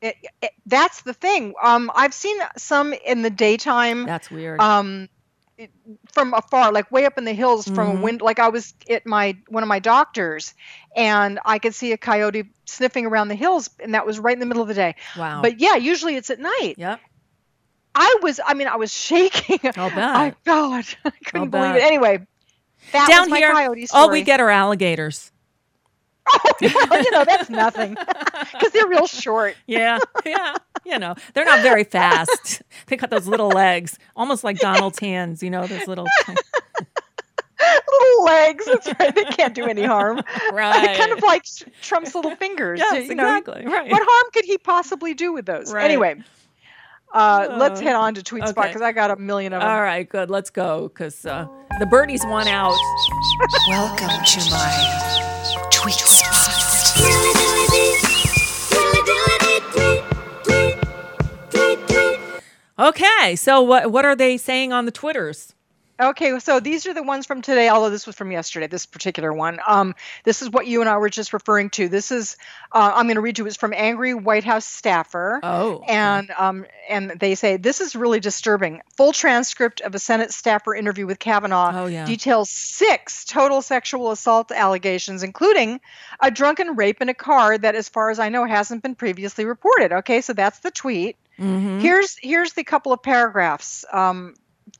[0.00, 1.54] it, it, that's the thing.
[1.62, 4.04] Um, I've seen some in the daytime.
[4.04, 4.60] That's weird.
[4.60, 5.08] Um,
[6.12, 7.98] from afar, like way up in the hills, from Mhm.
[7.98, 8.24] a window.
[8.24, 10.52] Like I was at my one of my doctors,
[10.96, 14.40] and I could see a coyote sniffing around the hills, and that was right in
[14.40, 14.96] the middle of the day.
[15.16, 15.42] Wow.
[15.42, 16.74] But yeah, usually it's at night.
[16.76, 17.00] Yep.
[17.94, 18.40] I was.
[18.44, 19.60] I mean, I was shaking.
[19.76, 19.98] I'll bet.
[19.98, 21.76] I God, I couldn't believe bet.
[21.76, 21.84] it.
[21.84, 22.26] Anyway,
[22.92, 25.30] that down was my here, coyote all we get are alligators.
[26.60, 27.96] you know, that's nothing
[28.52, 29.56] because they're real short.
[29.66, 30.56] Yeah, yeah.
[30.84, 32.62] You know, they're not very fast.
[32.86, 35.42] They got those little legs, almost like Donald's hands.
[35.42, 36.06] You know, those little.
[37.88, 38.66] little legs.
[38.66, 39.14] That's right.
[39.14, 40.20] They can't do any harm.
[40.52, 40.96] Right.
[40.98, 41.46] kind of like
[41.80, 42.80] Trump's little fingers.
[42.80, 43.90] Yes, you know, exactly, right.
[43.90, 45.72] What harm could he possibly do with those?
[45.72, 45.84] Right.
[45.84, 46.16] Anyway,
[47.14, 48.68] uh, let's Uh, head on to tweet spot okay.
[48.68, 49.70] because I got a million of them.
[49.70, 50.28] All right, good.
[50.30, 51.46] Let's go because uh,
[51.78, 52.76] the birdies won out.
[53.68, 55.23] Welcome to my tweet spot.
[62.76, 65.53] Okay, so what what are they saying on the twitters?
[66.00, 69.32] Okay, so these are the ones from today, although this was from yesterday, this particular
[69.32, 69.60] one.
[69.64, 71.88] Um, this is what you and I were just referring to.
[71.88, 72.36] This is,
[72.72, 75.38] uh, I'm going to read you, it's from Angry White House Staffer.
[75.44, 75.84] Oh.
[75.86, 78.80] And, um, and they say, this is really disturbing.
[78.96, 82.04] Full transcript of a Senate staffer interview with Kavanaugh Oh, yeah.
[82.06, 85.80] details six total sexual assault allegations, including
[86.18, 89.44] a drunken rape in a car that, as far as I know, hasn't been previously
[89.44, 89.92] reported.
[89.92, 91.16] Okay, so that's the tweet.
[91.38, 91.80] Mhm.
[91.80, 94.34] Here's here's the couple of paragraphs um,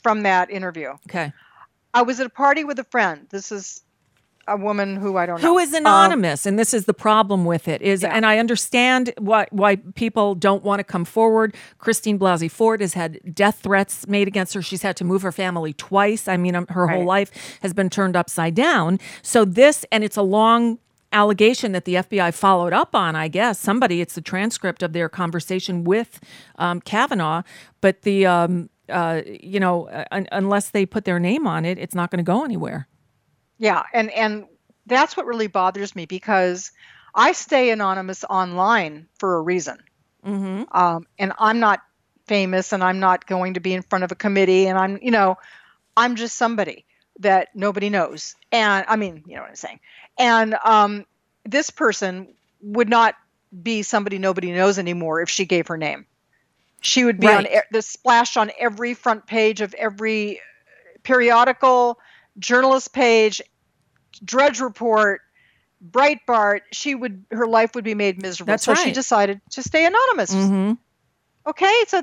[0.05, 0.90] from that interview.
[1.09, 1.33] Okay.
[1.93, 3.27] I was at a party with a friend.
[3.31, 3.81] This is
[4.47, 5.49] a woman who I don't know.
[5.49, 7.81] Who is Um, anonymous, and this is the problem with it.
[7.81, 11.55] Is and I understand why why people don't want to come forward.
[11.79, 14.61] Christine Blasey Ford has had death threats made against her.
[14.61, 16.29] She's had to move her family twice.
[16.29, 18.99] I mean, um, her whole life has been turned upside down.
[19.23, 20.79] So this, and it's a long
[21.12, 23.17] allegation that the FBI followed up on.
[23.17, 24.03] I guess somebody.
[24.03, 26.21] It's the transcript of their conversation with
[26.59, 27.43] um, Kavanaugh,
[27.81, 28.27] but the.
[28.27, 32.11] Um, uh, you know, uh, un- unless they put their name on it, it's not
[32.11, 32.88] going to go anywhere.
[33.59, 34.47] yeah, and and
[34.87, 36.73] that's what really bothers me because
[37.14, 39.79] I stay anonymous online for a reason.
[40.27, 40.77] Mm-hmm.
[40.77, 41.81] Um, and I'm not
[42.27, 45.11] famous, and I'm not going to be in front of a committee, and I'm you
[45.11, 45.38] know,
[45.97, 46.85] I'm just somebody
[47.20, 48.35] that nobody knows.
[48.51, 49.81] And I mean, you know what I'm saying.
[50.18, 51.07] And um,
[51.44, 53.14] this person would not
[53.62, 56.07] be somebody nobody knows anymore if she gave her name.
[56.85, 57.53] She would be on Right.
[57.57, 60.40] e- the splash on every front page of every
[61.03, 61.99] periodical,
[62.38, 63.40] journalist page,
[64.25, 65.20] Drudge Report,
[65.90, 66.61] Breitbart.
[66.73, 68.53] She would her life would be made miserable.
[68.53, 70.35] That's so she decided to stay anonymous.
[70.35, 70.73] Mm-hmm.
[71.47, 72.03] Okay, so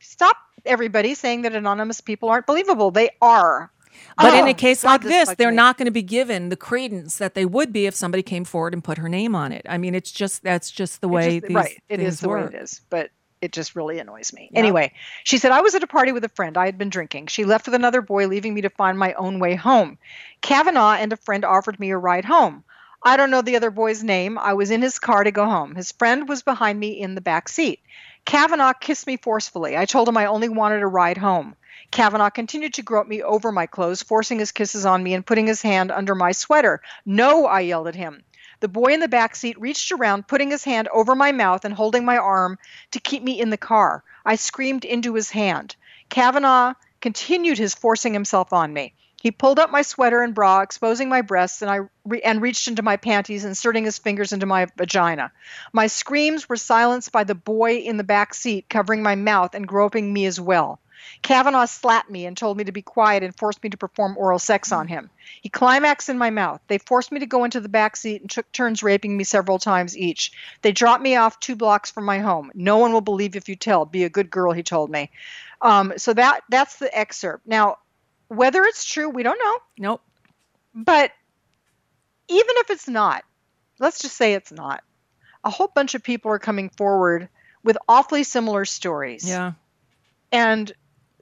[0.00, 2.90] stop everybody saying that anonymous people aren't believable.
[2.90, 3.70] They are.
[4.18, 5.56] But in Oh, a case like this they're me.
[5.56, 8.74] not going to be given the credence that they would be if somebody came forward
[8.74, 9.64] and put her name on it.
[9.68, 11.82] I mean, it's just that's just the It way just- these right.
[11.88, 12.50] It things is the work.
[12.52, 14.50] way it is, but it just really annoys me.
[14.54, 14.92] Anyway,
[15.24, 16.56] she said I was at a party with a friend.
[16.56, 17.26] I had been drinking.
[17.28, 19.98] She left with another boy, leaving me to find my own way home.
[20.40, 22.64] Kavanaugh and a friend offered me a ride home.
[23.02, 24.38] I don't know the other boy's name.
[24.38, 25.74] I was in his car to go home.
[25.74, 27.80] His friend was behind me in the back seat.
[28.24, 29.76] Kavanaugh kissed me forcefully.
[29.76, 31.54] I told him I only wanted a ride home.
[31.92, 35.46] Kavanaugh continued to grope me over my clothes, forcing his kisses on me and putting
[35.46, 36.80] his hand under my sweater.
[37.04, 38.24] No, I yelled at him.
[38.60, 41.74] The boy in the back seat reached around, putting his hand over my mouth and
[41.74, 42.58] holding my arm
[42.92, 44.02] to keep me in the car.
[44.24, 45.76] I screamed into his hand.
[46.08, 48.94] Kavanaugh continued his forcing himself on me.
[49.20, 52.68] He pulled up my sweater and bra, exposing my breasts, and I re- and reached
[52.68, 55.32] into my panties, inserting his fingers into my vagina.
[55.72, 59.66] My screams were silenced by the boy in the back seat, covering my mouth and
[59.66, 60.80] groping me as well.
[61.22, 64.38] Kavanaugh slapped me and told me to be quiet and forced me to perform oral
[64.38, 65.10] sex on him.
[65.40, 66.60] He climaxed in my mouth.
[66.68, 69.58] They forced me to go into the back seat and took turns raping me several
[69.58, 70.32] times each.
[70.62, 72.50] They dropped me off two blocks from my home.
[72.54, 73.84] No one will believe if you tell.
[73.84, 75.10] Be a good girl, he told me.
[75.62, 77.46] Um, so that that's the excerpt.
[77.46, 77.78] Now,
[78.28, 79.58] whether it's true, we don't know.
[79.78, 80.02] Nope.
[80.74, 81.12] But
[82.28, 83.24] even if it's not,
[83.78, 84.82] let's just say it's not.
[85.44, 87.28] A whole bunch of people are coming forward
[87.62, 89.28] with awfully similar stories.
[89.28, 89.52] Yeah.
[90.32, 90.72] And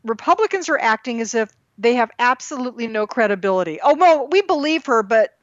[0.04, 3.80] Republicans are acting as if they have absolutely no credibility.
[3.82, 5.36] Oh, well, we believe her, but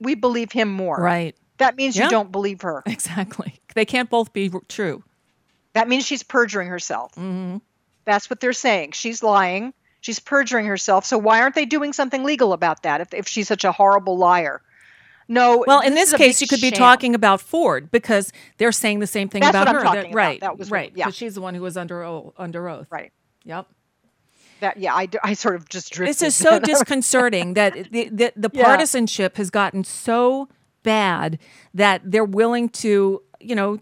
[0.00, 0.96] we believe him more.
[0.98, 1.36] Right.
[1.58, 2.04] That means Yeah.
[2.04, 2.82] you don't believe her.
[2.86, 3.60] Exactly.
[3.74, 5.04] They can't both be true.
[5.74, 7.12] That means she's perjuring herself.
[7.16, 7.58] Mm-hmm.
[8.06, 8.92] That's what they're saying.
[8.92, 9.74] She's lying.
[10.00, 11.04] She's perjuring herself.
[11.04, 14.16] So why aren't they doing something legal about that if, if she's such a horrible
[14.16, 14.62] liar?
[15.28, 15.64] No.
[15.66, 19.28] Well, in this case, you could be talking about Ford because they're saying the same
[19.28, 19.82] thing That's about her.
[19.82, 20.14] talking That- about.
[20.14, 20.40] Right.
[20.40, 20.92] That was what- right.
[20.94, 21.10] yeah.
[21.10, 22.32] She's the one who was under oath.
[22.38, 22.86] Under oath.
[22.90, 23.12] Right.
[23.44, 23.66] Yep.
[24.60, 26.10] That yeah, I, I sort of just drifted.
[26.10, 28.64] This is so disconcerting that the, the, the Yeah.
[28.64, 30.48] partisanship has gotten so
[30.82, 31.38] bad
[31.74, 33.78] that they're willing to, you know,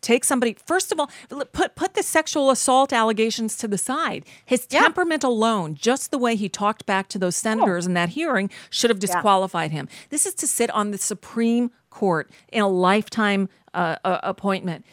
[0.00, 1.08] take somebody first of all
[1.52, 4.24] put put the sexual assault allegations to the side.
[4.44, 8.50] His temperament alone just the way he talked back to those senators in that hearing
[8.70, 9.88] should have disqualified him.
[10.10, 14.84] This is to sit on the supreme court in a lifetime uh, uh, appointment.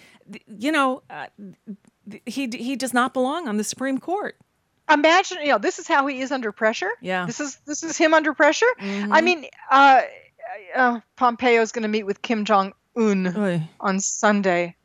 [0.48, 1.26] You know uh,
[2.28, 4.36] he he does not belong on the supreme court
[4.90, 6.92] Imagine, you know, this is how he is under pressure.
[7.02, 7.26] Yeah.
[7.26, 8.66] This is this is him under pressure.
[8.80, 9.24] I Mhm.
[9.24, 10.02] mean, uh,
[10.76, 14.76] uh, Pompeo is going to meet with Kim Jong Un on Sunday.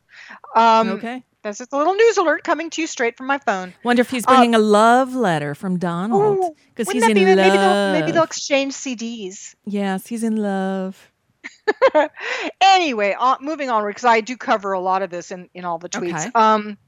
[0.55, 1.23] Um, Okay.
[1.43, 3.75] That's just a little news alert coming to you straight from my phone.
[3.83, 6.39] Wonder if he's Uh, bringing a love letter from Donald
[6.69, 7.37] because Wouldn't he's that in be, love.
[7.37, 9.55] maybe they'll maybe they'll exchange CDs.
[9.67, 11.11] Yes, he's in love.
[12.61, 15.79] anyway, uh, moving onward because I do cover a lot of this in in all
[15.79, 16.21] the tweets.
[16.27, 16.31] Okay.
[16.35, 16.79] Um,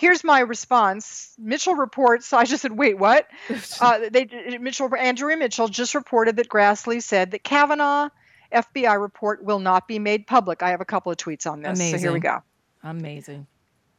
[0.00, 1.34] here's my response.
[1.38, 2.32] Mitchell reports.
[2.32, 3.28] I just said, wait, what?
[3.80, 8.08] uh, they Mitchell Andrea Mitchell just reported that Grassley said that Kavanaugh
[8.52, 10.62] FBI report will not be made public.
[10.62, 11.78] I have a couple of tweets on this.
[11.78, 11.98] Amazing.
[11.98, 12.42] So here we go.
[12.82, 13.46] Amazing.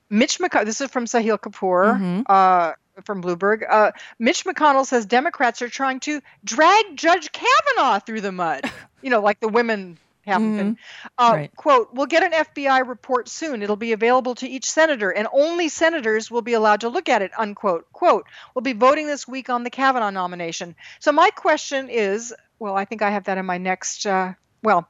[0.09, 2.23] Mitch McConnell, this is from Sahil Kapur Mhm.
[2.27, 3.61] uh, from Bloomberg.
[3.69, 8.69] Uh, Mitch McConnell says Democrats are trying to drag Judge Kavanaugh through the mud.
[9.01, 10.77] you know, like the women haven't been.
[11.17, 11.55] Uh, Right.
[11.55, 13.61] Quote, we'll get an FBI report soon.
[13.61, 17.21] It'll be available to each senator, and only senators will be allowed to look at
[17.21, 17.91] it, unquote.
[17.91, 20.75] Quote, we'll be voting this week on the Kavanaugh nomination.
[20.99, 24.87] So my question is well, I think I have that in my next, uh, well,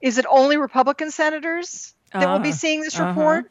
[0.00, 3.08] is it only Republican senators that will be Uh, seeing this uh-huh.
[3.08, 3.50] report?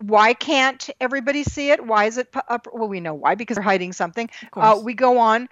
[0.00, 1.84] why can't everybody see it?
[1.84, 2.66] Why is it pu- up?
[2.72, 4.28] Well, we know why because they're hiding something.
[4.52, 5.48] Uh, we go on.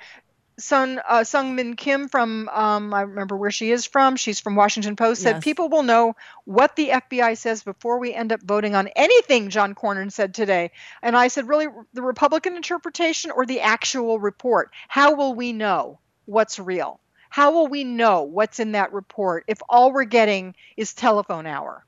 [0.62, 4.16] Sun uh, Seung Min Kim from um, I remember where she is from.
[4.16, 5.22] She's from Washington Post.
[5.22, 5.44] Said Yes.
[5.44, 9.50] people will know what the FBI says before we end up voting on anything.
[9.50, 10.70] John Cornyn said today,
[11.02, 14.70] and I said, really, the Republican interpretation or the actual report?
[14.88, 17.00] How will we know what's real?
[17.28, 21.84] How will we know what's in that report if all we're getting is telephone hour?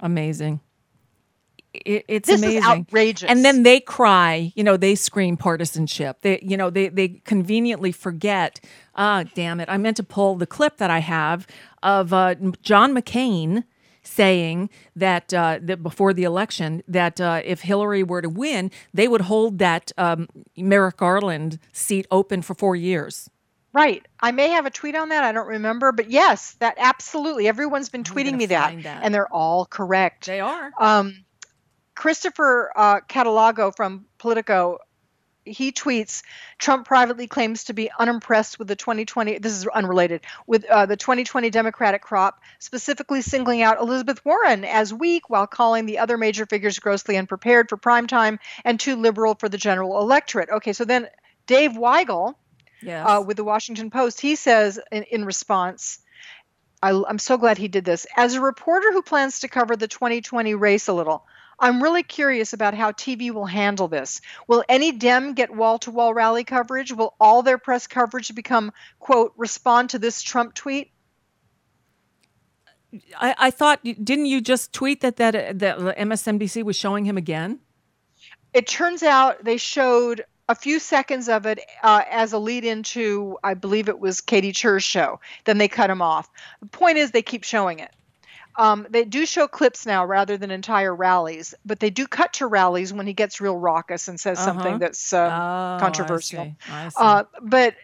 [0.00, 0.60] Amazing.
[1.74, 2.62] It, it's This is amazing.
[2.64, 3.30] outrageous.
[3.30, 6.22] And then they cry, you know, they scream partisanship.
[6.22, 8.60] They, you know, they they conveniently forget.
[8.94, 9.68] Ah, damn it!
[9.68, 11.46] I meant to pull the clip that I have
[11.82, 13.64] of uh, John McCain
[14.02, 19.06] saying that uh, that before the election that uh, if Hillary were to win, they
[19.06, 20.26] would hold that um,
[20.56, 23.28] Merrick Garland seat open for four years.
[23.74, 24.04] Right.
[24.18, 25.22] I may have a tweet on that.
[25.22, 27.46] I don't remember, but yes, that absolutely.
[27.46, 29.00] Everyone's been tweeting me that, that.
[29.04, 30.26] and they're all correct.
[30.26, 30.70] They are.
[30.80, 31.24] Um,
[31.98, 34.78] Christopher uh, Cadelago from Politico,
[35.44, 36.22] he tweets:
[36.56, 39.38] Trump privately claims to be unimpressed with the 2020.
[39.38, 44.94] This is unrelated with uh, the 2020 Democratic crop, specifically singling out Elizabeth Warren as
[44.94, 49.34] weak, while calling the other major figures grossly unprepared for prime time and too liberal
[49.34, 50.50] for the general electorate.
[50.50, 51.08] Okay, so then
[51.48, 52.34] Dave Weigel
[52.80, 53.04] Yes.
[53.08, 54.20] uh, with the Washington Post.
[54.20, 55.98] He says in, in response,
[56.80, 58.06] I, I'm so glad he did this.
[58.16, 61.26] As a reporter who plans to cover the 2020 race a little,
[61.60, 64.20] I'm really curious about how TV will handle this.
[64.46, 66.92] Will any Dem get wall to wall rally coverage?
[66.92, 70.90] Will all their press coverage become, quote, respond to this Trump tweet?
[73.18, 77.18] I, I thought didn't you just tweet that that uh, that MSNBC was showing him
[77.18, 77.58] again?
[78.54, 83.36] It turns out they showed a few seconds of it uh, as a lead into,
[83.44, 85.20] I believe it was Katy Tur's show.
[85.44, 86.30] Then they cut him off.
[86.60, 87.90] The point is, they keep showing it.
[88.58, 92.46] Um, they do show clips now rather than entire rallies, but they do cut to
[92.46, 94.46] rallies when he gets real raucous and says Uh-huh.
[94.46, 96.44] something that's uh, Oh, I controversial.
[96.44, 96.54] see.
[96.68, 96.94] I see.
[96.98, 97.74] Uh, but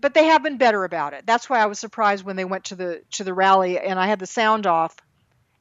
[0.00, 1.24] but they have been better about it.
[1.24, 4.06] That's why I was surprised when they went to the to the rally and I
[4.08, 4.96] had the sound off,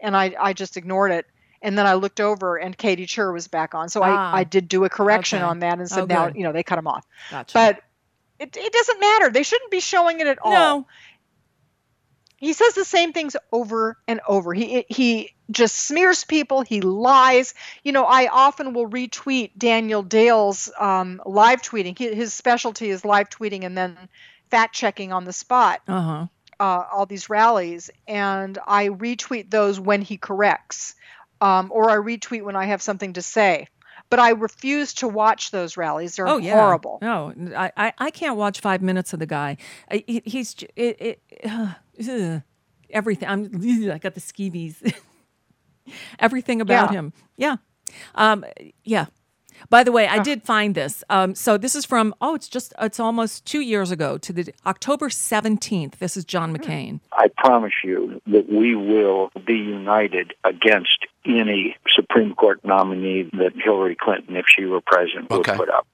[0.02, 1.26] and I I just ignored it.
[1.62, 3.88] And then I looked over and Katy Tur was back on.
[3.88, 5.48] So Ah, I, I did do a correction okay.
[5.48, 7.06] on that and said Oh, now you know they cut him off.
[7.32, 7.54] Gotcha.
[7.54, 7.80] But
[8.40, 9.30] it, it doesn't matter.
[9.30, 10.52] They shouldn't be showing it at all.
[10.52, 10.88] No.
[12.44, 14.54] He says the same things over and over.
[14.54, 16.62] He he just smears people.
[16.62, 17.54] He lies.
[17.84, 21.98] You know, I often will retweet Daniel Dale's um, live tweeting.
[21.98, 23.98] He, his specialty is live tweeting and then
[24.52, 25.82] fact checking on the spot.
[25.88, 26.28] Uh huh.
[26.60, 30.96] Uh, all these rallies, and I retweet those when he corrects,
[31.42, 33.68] um, or I retweet when I have something to say.
[34.10, 36.16] But I refuse to watch those rallies.
[36.18, 36.54] They're Oh yeah.
[36.54, 37.00] horrible.
[37.02, 39.58] No, I, I I can't watch five minutes of the guy.
[39.90, 42.42] I, he, he's it, it, uh, ugh,
[42.90, 43.30] everything.
[43.30, 43.46] I'm
[43.92, 44.94] I got the skeevies.
[46.20, 46.98] everything about Yeah.
[46.98, 47.14] him.
[47.38, 47.56] Yeah.
[48.16, 48.46] Um.
[48.84, 49.06] Yeah.
[49.70, 51.04] By the way, I did find this.
[51.10, 54.54] Um, so this is from oh, it's just it's almost two years ago to the
[54.66, 56.00] October seventeenth.
[56.00, 57.00] This is John McCain.
[57.14, 63.96] I promise you that we will be united against any Supreme Court nominee that Hillary
[64.00, 65.88] Clinton, if she were president, would put up.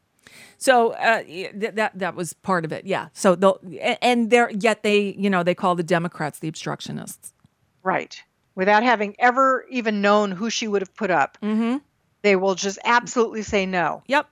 [0.59, 2.85] So uh, th- that that was part of it.
[2.85, 3.07] Yeah.
[3.13, 3.59] So they'll
[4.01, 7.33] and they're yet they you know they call the Democrats the obstructionists.
[7.81, 8.21] Right.
[8.55, 11.37] Without having ever even known who she would have put up.
[11.41, 11.77] Mm-hmm.
[12.21, 14.03] They will just absolutely say no.
[14.07, 14.27] Yep.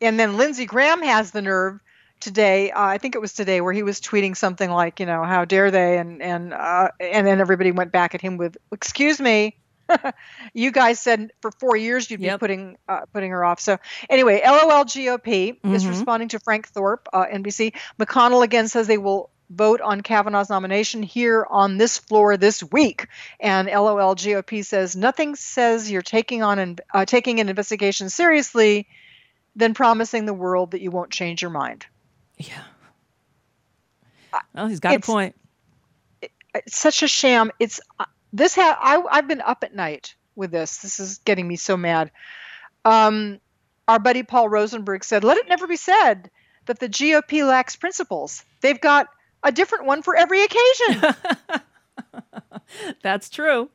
[0.00, 1.78] And then Lindsey Graham has the nerve
[2.18, 2.72] today.
[2.72, 5.44] Uh, I think it was today where he was tweeting something like, you know, how
[5.44, 5.98] dare they?
[5.98, 9.56] And and uh, and then everybody went back at him with, excuse me.
[10.54, 13.60] you guys said for four years you'd be putting uh, putting her off.
[13.60, 13.78] So
[14.08, 15.88] anyway, LOL GOP is Mhm.
[15.88, 17.74] responding to Frank Thorp, uh, NBC.
[17.98, 23.08] McConnell again says they will vote on Kavanaugh's nomination here on this floor this week.
[23.40, 28.86] And LOL GOP says nothing says you're taking on an, uh, taking an investigation seriously
[29.56, 31.84] than promising the world that you won't change your mind.
[32.38, 32.62] Yeah.
[34.54, 35.34] Well, he's got It's- a point.
[36.54, 37.50] It's such a sham.
[37.58, 38.54] It's uh, this.
[38.54, 40.78] Ha- I, I've been up at night with this.
[40.78, 42.10] This is getting me so mad.
[42.84, 43.40] Um,
[43.88, 46.30] our buddy Paul Rosenberg said, "Let it never be said
[46.66, 48.44] that the GOP lacks principles.
[48.60, 49.08] They've got
[49.42, 51.14] a different one for every occasion."
[53.02, 53.70] That's true.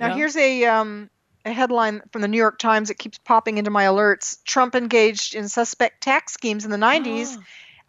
[0.00, 0.14] Now Yeah.
[0.14, 1.10] here's a um,
[1.44, 4.42] a headline from the New York Times that keeps popping into my alerts.
[4.44, 7.36] Trump engaged in suspect tax schemes in the 90s.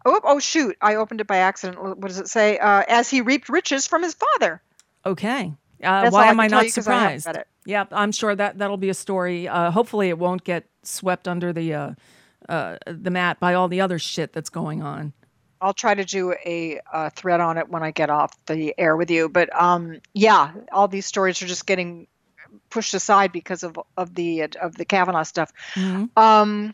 [0.07, 0.77] Oh, oh shoot!
[0.79, 1.81] I opened it by accident.
[1.81, 2.59] What does it say?
[2.59, 4.61] Uh, as he reaped riches from his father.
[5.03, 5.51] Okay.
[5.83, 7.27] Uh, why am I not I haven't surprised?
[7.27, 7.47] it.
[7.65, 9.47] Yeah, I'm sure that that'll be a story.
[9.47, 11.91] Uh, hopefully, it won't get swept under the uh,
[12.47, 15.13] uh, the mat by all the other shit that's going on.
[15.61, 18.95] I'll try to do a, uh thread on it when I get off the air
[18.95, 19.29] with you.
[19.29, 22.07] But um, yeah, all these stories are just getting
[22.69, 25.51] pushed aside because of of the of the Kavanaugh stuff.
[26.15, 26.73] Um,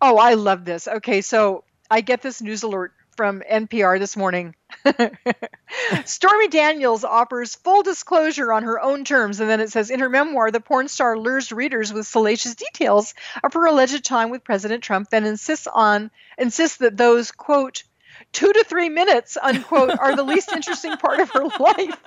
[0.00, 0.88] oh, I love this.
[0.88, 4.54] Okay, so I get this news alert from NPR this morning.
[6.04, 10.08] Stormy Daniels offers full disclosure on her own terms, and then it says in her
[10.08, 14.82] memoir, the porn star lures readers with salacious details of her alleged time with President
[14.82, 17.84] Trump, then insists on insists that those quote
[18.32, 22.02] two to three minutes unquote are the least interesting part of her life.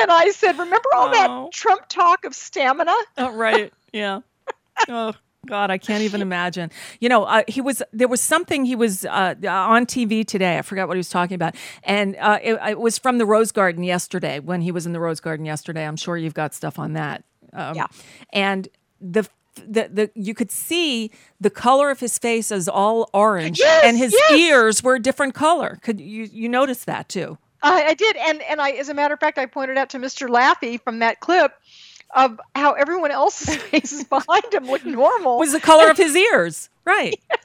[0.00, 1.12] And I said, remember all Oh.
[1.12, 2.94] that Trump talk of stamina?
[3.18, 3.72] Oh, right.
[3.92, 4.20] Yeah.
[4.88, 5.12] oh
[5.46, 6.70] God, I can't even imagine.
[7.00, 10.58] You know, uh, he was there was something he was uh, on TV today.
[10.58, 13.52] I forgot what he was talking about, and uh, it, it was from the Rose
[13.52, 15.86] Garden yesterday when he was in the Rose Garden yesterday.
[15.86, 17.24] I'm sure you've got stuff on that.
[17.52, 17.86] Um, Yeah.
[18.32, 18.68] And
[19.00, 19.28] the.
[19.66, 23.96] The, the you could see the color of his face is all orange Yes, and
[23.96, 24.32] his yes.
[24.38, 25.78] ears were a different color.
[25.80, 27.38] Could you you notice that too?
[27.62, 29.98] I, I did, and and I, as a matter of fact, I pointed out to
[29.98, 30.28] Mr.
[30.28, 31.52] Laffy from that clip
[32.14, 35.38] of how everyone else's faces behind him looked normal.
[35.38, 37.14] was the color of his ears, right?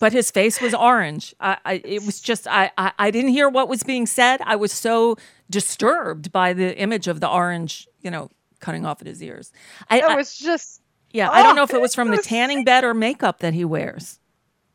[0.00, 1.34] But his face was orange.
[1.40, 4.40] I, I, it was just I, I, I didn't hear what was being said.
[4.44, 5.16] I was so
[5.50, 8.30] disturbed by the image of the orange, you know,
[8.60, 9.50] cutting off at his ears.
[9.90, 11.30] I, It was just yeah.
[11.30, 13.64] I don't oh, know if it was from the tanning bed or makeup that he
[13.64, 14.20] wears.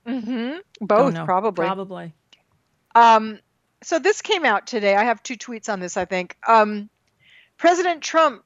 [0.06, 0.58] Mm-hmm.
[0.86, 1.66] Both probably.
[1.66, 2.14] Probably.
[2.96, 3.40] Um,
[3.82, 4.96] so this came out today.
[4.96, 5.96] I have two tweets on this.
[5.98, 6.90] I think um,
[7.58, 8.44] President Trump.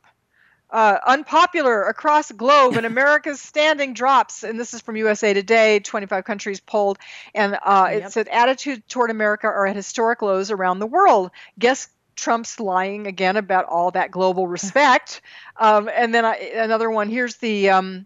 [0.69, 4.43] Uh, unpopular across globe and America's standing drops.
[4.43, 6.97] And this is from USA Today, 25 countries polled.
[7.33, 8.11] And uh, it Yep.
[8.11, 11.31] said attitude toward America are at historic lows around the world.
[11.57, 11.87] Guess
[12.17, 15.21] Trump's lying again about all that global respect.
[15.55, 17.09] um, and then I, another one.
[17.09, 18.05] Here's the um,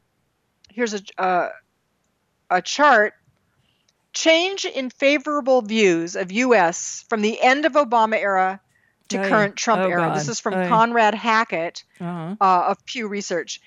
[0.69, 1.49] here's a uh,
[2.49, 3.13] a chart.
[4.13, 7.05] Change in favorable views of U.S.
[7.09, 8.59] from the end of Obama era
[9.11, 9.29] to Oy.
[9.29, 10.11] current Trump Oh, era.
[10.15, 10.67] This is from Oy.
[10.67, 12.35] Conrad Hackett Uh-huh.
[12.41, 13.61] uh, of Pew Research.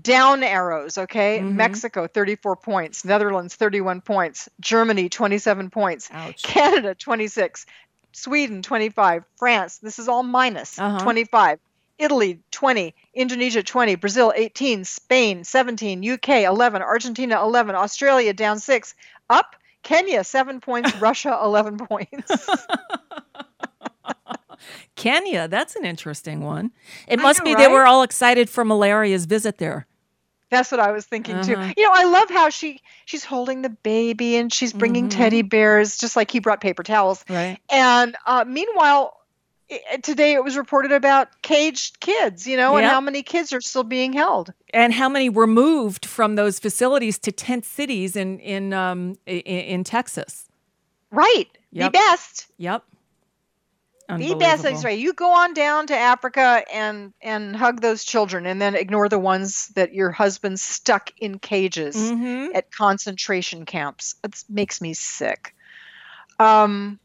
[0.00, 1.40] Down arrows, okay?
[1.40, 1.54] Mhm.
[1.54, 3.04] Mexico, 34 points.
[3.04, 4.48] Netherlands, 31 points.
[4.60, 6.08] Germany, 27 points.
[6.12, 6.42] Ouch.
[6.42, 7.66] Canada, 26.
[8.12, 9.24] Sweden, 25.
[9.36, 11.00] France, this is all minus, Uh-huh.
[11.00, 11.58] 25.
[11.98, 12.94] Italy, 20.
[13.14, 13.96] Indonesia, 20.
[13.96, 14.84] Brazil, 18.
[14.84, 16.02] Spain, 17.
[16.02, 16.82] UK, 11.
[16.82, 17.74] Argentina, 11.
[17.74, 18.94] Australia, down 6.
[19.28, 19.54] Up.
[19.82, 20.94] Kenya, 7 points.
[21.00, 22.30] Russia, 11 points.
[24.96, 26.70] Kenya, that's an interesting one.
[27.08, 29.86] It I must know, be they were all excited for Melania's visit there.
[30.50, 31.54] That's what I was thinking too.
[31.54, 31.72] Uh-huh.
[31.76, 35.96] You know, I love how she she's holding the baby and she's bringing teddy bears,
[35.96, 37.22] just like he brought paper towels.
[37.24, 37.32] Mm-hmm.
[37.34, 37.58] Right.
[37.70, 39.16] And uh, meanwhile,
[39.70, 42.48] i- today it was reported about caged kids.
[42.48, 44.52] You know, and how many kids are still being held.
[44.74, 49.38] and how many were moved from those facilities to tent cities in in um in,
[49.42, 50.48] in Texas.
[51.12, 51.46] Right.
[51.70, 51.92] Yep.
[51.92, 52.46] The best.
[52.58, 52.82] Yep.
[54.18, 54.24] The.
[54.62, 54.98] That's right.
[54.98, 59.18] You go on down to Africa and and hug those children, and then ignore the
[59.18, 62.50] ones that your husband stuck in cages Mhm.
[62.54, 64.14] at concentration camps.
[64.24, 65.54] It makes me sick.
[66.38, 66.98] Um,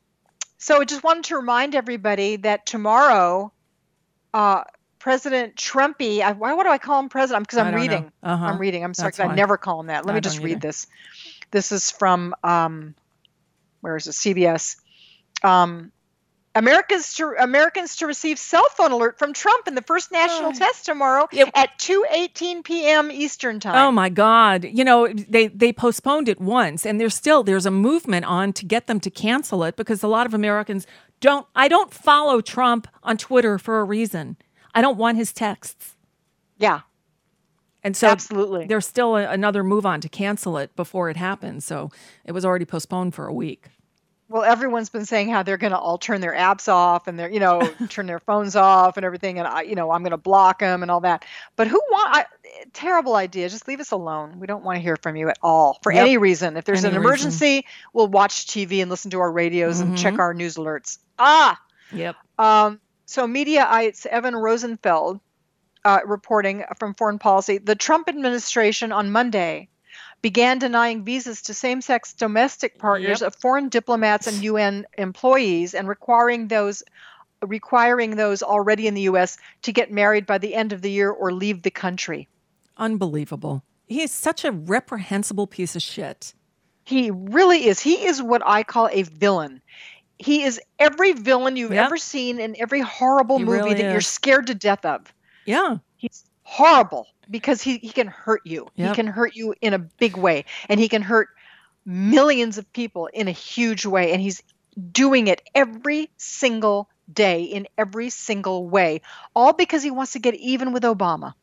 [0.57, 3.51] so I just wanted to remind everybody that tomorrow,
[4.33, 4.63] uh,
[4.99, 6.21] President Trumpy.
[6.21, 6.53] I, why?
[6.53, 7.47] What do I call him President?
[7.47, 8.11] Because I'm reading.
[8.23, 8.45] Uh-huh.
[8.45, 8.83] I'm reading.
[8.83, 9.13] I'm sorry.
[9.19, 10.05] I never call him that.
[10.05, 10.59] Let I me just read either.
[10.59, 10.87] this.
[11.51, 12.95] This is from um,
[13.81, 14.11] where is it?
[14.13, 14.77] CBS.
[15.43, 15.91] Um,
[16.55, 20.85] Americans to Americans to receive cell phone alert from Trump in the first national test
[20.85, 23.11] tomorrow at 2:18 p.m.
[23.11, 23.75] Eastern time.
[23.75, 24.63] Oh my God!
[24.63, 28.65] You know they they postponed it once, and there's still there's a movement on to
[28.65, 30.87] get them to cancel it because a lot of Americans
[31.19, 31.45] don't.
[31.55, 34.37] I don't follow Trump on Twitter for a reason.
[34.73, 35.95] I don't want his texts.
[36.57, 36.81] Yeah.
[37.83, 38.65] And so Absolutely.
[38.65, 41.65] there's still a, another move on to cancel it before it happens.
[41.65, 41.91] So
[42.23, 43.67] it was already postponed for a week.
[44.27, 47.29] Well, everyone's been saying how they're going to all turn their apps off and they're,
[47.29, 49.37] you know, turn their phones off and everything.
[49.37, 51.23] And I, you know, I'm going to block them and all that.
[51.55, 52.15] But who want?
[52.15, 52.25] I,
[52.73, 53.47] terrible idea.
[53.49, 54.39] Just leave us alone.
[54.39, 56.01] We don't want to hear from you at all for Yep.
[56.01, 56.57] any reason.
[56.57, 57.05] If there's Any an reason.
[57.27, 60.19] emergency, we'll watch TV and listen to our radios and check Mhm.
[60.19, 60.97] our news alerts.
[61.19, 61.59] Ah.
[61.93, 62.15] Yep.
[62.39, 65.19] Um, so, Mediaite's Evan Rosenfeld
[65.85, 69.69] uh, reporting from Foreign Policy the Trump administration on Monday
[70.25, 73.27] began denying visas to same sex domestic partners Yep.
[73.27, 76.81] of foreign diplomats and UN employees and requiring those
[77.45, 81.11] requiring those already in the US to get married by the end of the year
[81.11, 82.27] or leave the country.
[82.75, 83.61] Unbelievable.
[83.85, 86.33] He is such a reprehensible piece of shit.
[86.85, 87.79] He really is.
[87.79, 89.61] He is what I call a villain.
[90.17, 91.85] He is every villain you've Yep.
[91.85, 95.13] ever seen in every horrible He movie really that you're scared to death of.
[95.45, 95.77] Yeah.
[96.47, 98.67] Horrible because he, he can hurt you.
[98.75, 100.45] He can hurt you in a big way.
[100.69, 101.29] And he can hurt
[101.85, 104.11] millions of people in a huge way.
[104.13, 104.43] And he's
[104.91, 109.01] doing it every single day in every single way,
[109.35, 111.33] all because he wants to get even with Obama.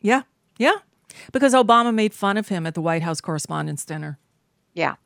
[0.00, 0.22] Yeah.
[0.56, 0.76] Yeah.
[1.32, 4.18] Because Obama made fun of him at the White House Correspondents' Dinner.
[4.74, 4.96] Yeah.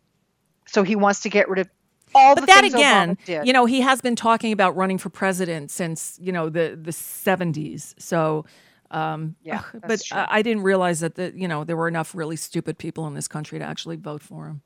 [0.67, 1.69] So he wants to get rid of
[2.15, 6.19] all but that again, you know, he has been talking about running for president since
[6.21, 7.95] you know the the seventies.
[7.99, 8.45] So,
[8.93, 10.03] um, Yeah, but.
[10.13, 13.15] I, I didn't realize that the you know there were enough really stupid people in
[13.15, 14.63] this country to actually vote for him.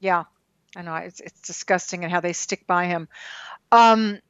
[0.00, 0.24] Yeah,
[0.74, 3.08] I know it's it's disgusting and how they stick by him.
[3.70, 4.20] Um,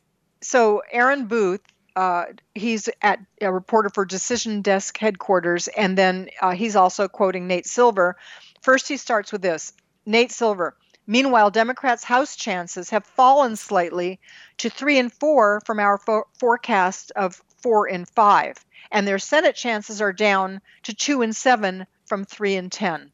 [0.42, 1.62] so Aaron Booth,
[1.96, 7.46] uh, he's at a reporter for Decision Desk headquarters, and then uh, he's also quoting
[7.46, 8.16] Nate Silver.
[8.62, 9.72] First, he starts with this:
[10.06, 10.76] Nate Silver.
[11.06, 14.20] Meanwhile, Democrats' House chances have fallen slightly
[14.58, 18.56] to three and four from our fo- forecast of four and five,
[18.90, 23.12] and their Senate chances are down to two and seven from three and ten.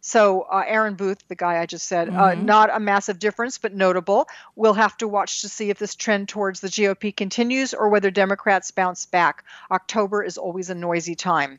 [0.00, 2.44] So uh, Aaron Booth, the guy I just said, uh, Mhm.
[2.44, 4.28] not a massive difference, but notable.
[4.54, 8.12] We'll have to watch to see if this trend towards the GOP continues or whether
[8.12, 9.42] Democrats bounce back.
[9.68, 11.58] October is always a noisy time.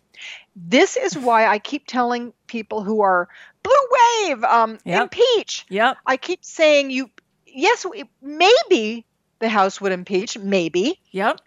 [0.56, 3.28] This is why I keep telling people who are
[3.64, 5.02] blue wave, um, Yep.
[5.14, 5.66] impeach.
[5.68, 5.98] Yep.
[6.06, 7.10] I keep saying you,
[7.46, 7.86] yes,
[8.22, 9.06] maybe
[9.40, 11.02] the House would impeach, maybe.
[11.12, 11.42] Yep.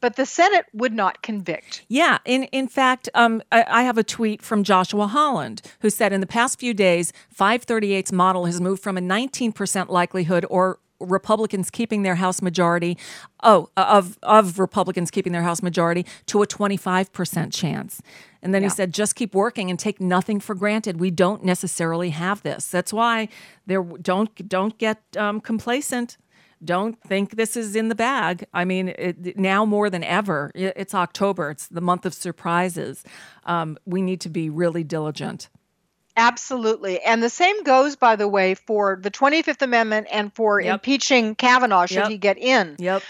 [0.00, 1.84] But the Senate would not convict.
[1.88, 6.12] Yeah, in in fact, um, I, I have a tweet from Joshua Holland who said
[6.12, 11.70] in the past few days, 538's model has moved from a 19% likelihood or Republicans
[11.70, 12.96] keeping their House majority,
[13.42, 18.02] oh, of of Republicans keeping their House majority to a 25% chance.
[18.42, 20.98] And then he said, just keep working and take nothing for granted.
[20.98, 22.66] We don't necessarily have this.
[22.68, 23.28] That's why
[23.66, 26.16] there don't don't get um, complacent
[26.64, 28.44] don't think this is in the bag.
[28.52, 31.50] I mean, it, now more than ever, it's October.
[31.50, 33.02] It's the month of surprises.
[33.44, 35.48] Um, we need to be really diligent.
[36.16, 37.00] Absolutely.
[37.00, 40.74] And the same goes, by the way, for the 25th Amendment and for Yep.
[40.74, 42.08] impeaching Kavanaugh should Yep.
[42.10, 42.76] he get in.
[42.78, 43.02] Yep.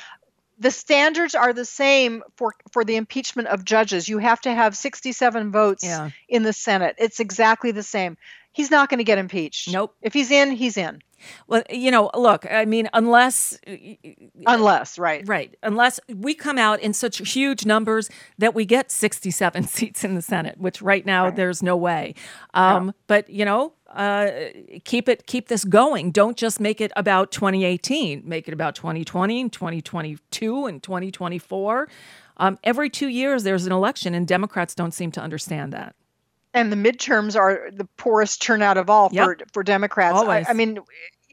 [0.59, 4.09] The standards are the same for, for the impeachment of judges.
[4.09, 6.11] You have to have 67 votes Yeah.
[6.29, 6.97] in the Senate.
[6.99, 8.17] It's exactly the same.
[8.53, 9.73] He's not going to get impeached.
[9.73, 9.95] Nope.
[10.03, 11.01] If he's in, he's in.
[11.47, 13.59] Well, you know, look, I mean, unless
[14.47, 15.27] Unless, right.
[15.29, 20.15] right, unless we come out in such huge numbers that we get 67 seats in
[20.15, 22.15] the Senate, which right now there's no way.
[22.55, 24.31] Um, But you know, uh,
[24.85, 26.11] keep it, keep this going.
[26.11, 28.23] Don't just make it about 2018.
[28.25, 31.89] Make it about 2020 and 2022 and 2024.
[32.39, 35.95] Um, every two years there's an election, and Democrats don't seem to understand that.
[36.55, 39.53] And the midterms are the poorest turnout of all for Yep.
[39.53, 40.19] for Democrats.
[40.19, 40.79] I, I mean,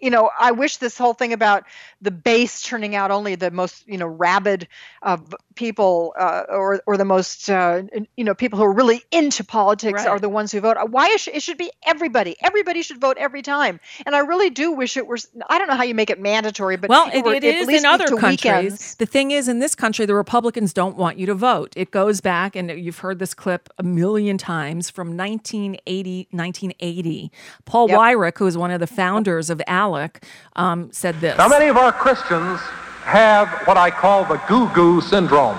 [0.01, 1.63] you know, I wish this whole thing about
[2.01, 4.67] the base turning out only the most you know rabid
[5.03, 5.17] uh,
[5.55, 7.83] people uh, or or the most uh,
[8.15, 10.07] you know people who are really into politics Right.
[10.07, 10.77] are the ones who vote.
[10.89, 12.35] Why it should, it should be everybody.
[12.41, 13.79] Everybody should vote every time.
[14.05, 15.27] And I really do wish it was.
[15.49, 17.85] I don't know how you make it mandatory, but well, it, it, were- is in
[17.85, 18.31] other countries.
[18.43, 18.95] weekends.
[18.95, 21.73] The thing is, in this country, the Republicans don't want you to vote.
[21.75, 26.27] It goes back, and you've heard this clip a million times from 1980.
[26.31, 27.31] 1980.
[27.65, 27.99] Paul Yep.
[27.99, 30.23] Weyrich, who is one of the founders of ALEC,
[30.55, 31.37] um, said this.
[31.37, 32.59] Now, many of our Christians
[33.03, 35.57] have what I call the goo goo syndrome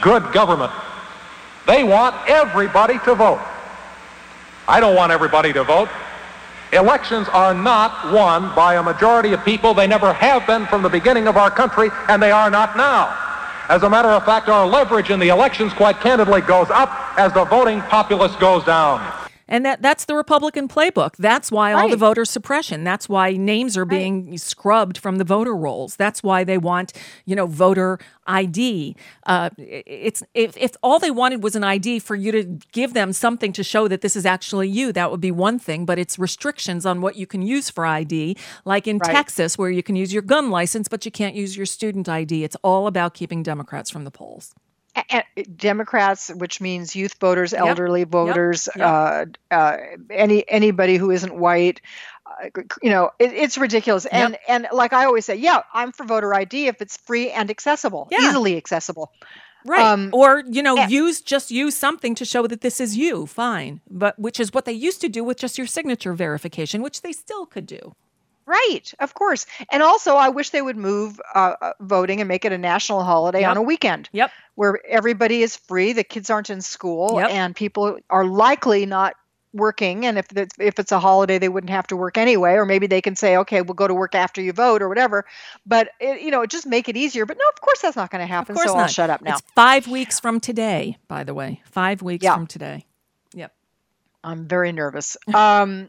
[0.00, 0.72] good government.
[1.66, 3.40] They want everybody to vote.
[4.66, 5.88] I don't want everybody to vote.
[6.72, 9.72] Elections are not won by a majority of people.
[9.74, 13.06] They never have been from the beginning of our country, and they are not now.
[13.68, 17.32] As a matter of fact, our leverage in the elections, quite candidly, goes up as
[17.32, 19.27] the voting populace goes down.
[19.48, 21.16] And that that's the Republican playbook.
[21.16, 22.84] That's why all the voter suppression.
[22.84, 25.96] That's why names are being scrubbed from the voter rolls.
[25.96, 26.92] That's why they want,
[27.24, 28.94] you know, voter ID.
[29.26, 33.12] Uh, it's if, if all they wanted was an ID for you to give them
[33.14, 35.86] something to show that this is actually you, that would be one thing.
[35.86, 38.36] But it's restrictions on what you can use for ID,
[38.66, 39.12] like in Right.
[39.12, 42.44] Texas, where you can use your gun license, but you can't use your student ID.
[42.44, 44.54] It's all about keeping Democrats from the polls.
[45.56, 48.08] Democrats, which means youth voters, elderly Yep.
[48.08, 48.86] voters, Yep.
[48.86, 49.24] Uh,
[49.54, 49.76] uh,
[50.10, 51.80] any anybody who isn't white.
[52.26, 54.04] Uh, you know, it, it's ridiculous.
[54.06, 57.50] And and like I always say, yeah, I'm for voter ID if it's free and
[57.50, 58.18] accessible, Yeah.
[58.28, 59.12] easily accessible.
[59.64, 59.80] Right.
[59.80, 60.88] Um, or, you know, yeah.
[60.88, 63.26] use just use something to show that this is you.
[63.26, 63.80] Fine.
[63.90, 67.12] But which is what they used to do with just your signature verification, which they
[67.12, 67.94] still could do.
[68.48, 69.44] Right, of course.
[69.70, 73.04] And also, I wish they would move uh, uh, voting and make it a national
[73.04, 73.50] holiday Yep.
[73.50, 74.08] on a weekend.
[74.12, 74.30] Yep.
[74.54, 77.30] Where everybody is free, the kids aren't in school, Yep.
[77.30, 79.16] and people are likely not
[79.52, 80.06] working.
[80.06, 82.52] And if it's, if it's a holiday, they wouldn't have to work anyway.
[82.54, 85.26] Or maybe they can say, okay, we'll go to work after you vote or whatever.
[85.66, 87.26] But it, you know, just make it easier.
[87.26, 88.52] But no, of course that's not going to happen.
[88.52, 88.82] Of course so not.
[88.84, 89.32] I'll shut up now.
[89.32, 91.60] It's five weeks from today, by the way.
[91.66, 92.34] Five weeks Yeah.
[92.34, 92.86] from today.
[93.34, 93.52] Yep.
[94.24, 95.16] I'm very nervous.
[95.34, 95.88] Um,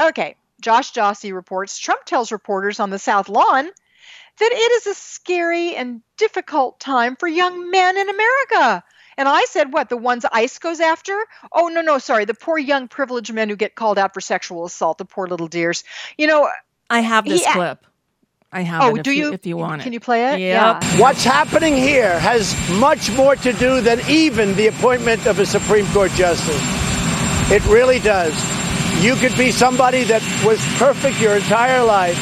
[0.00, 0.36] okay.
[0.60, 3.64] Josh Dawsey reports Trump tells reporters on the South Lawn
[4.38, 8.84] that it is a scary and difficult time for young men in America.
[9.18, 11.18] And I said, what, the ones ICE goes after?
[11.52, 12.24] Oh, no, no, sorry.
[12.24, 15.48] The poor young privileged men who get called out for sexual assault, the poor little
[15.48, 15.84] dears.
[16.16, 16.48] You know,
[16.88, 17.84] I have this He clip.
[18.52, 19.84] I have Oh, it if do you, you- if you want it.
[19.84, 20.40] can you play it?
[20.40, 20.82] Yep.
[20.82, 21.00] Yeah.
[21.00, 25.86] What's happening here has much more to do than even the appointment of a Supreme
[25.88, 26.60] Court justice.
[27.52, 28.34] It really does.
[29.00, 32.18] You could be somebody that was perfect your entire life,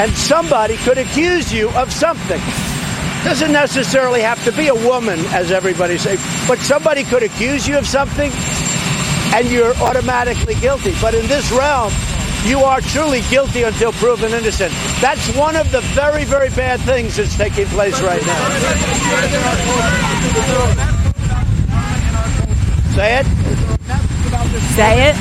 [0.00, 2.40] and somebody could accuse you of something.
[3.22, 7.78] Doesn't necessarily have to be a woman, as everybody says, but somebody could accuse you
[7.78, 8.32] of something,
[9.32, 10.94] and you're automatically guilty.
[11.00, 11.92] But in this realm,
[12.44, 14.72] you are truly guilty until proven innocent.
[15.00, 18.48] That's one of the very, very bad things that's taking place right now.
[22.96, 23.59] Say it.
[24.74, 25.16] Say it.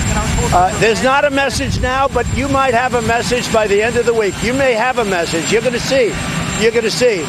[0.52, 3.98] Uh, there's not a message now, but you might have a message by the end
[3.98, 4.34] of the week.
[4.42, 5.52] You may have a message.
[5.52, 6.14] You're going to see.
[6.62, 7.26] You're going to see.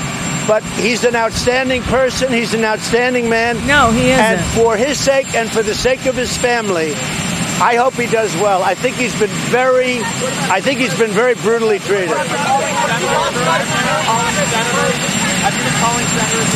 [0.46, 2.32] But he's an outstanding person.
[2.32, 3.56] He's an outstanding man.
[3.66, 4.24] No, he isn't.
[4.24, 6.92] And for his sake and for the sake of his family,
[7.60, 8.62] I hope he does well.
[8.62, 10.00] I think he's been very,
[10.48, 12.16] I think he's been very brutally treated.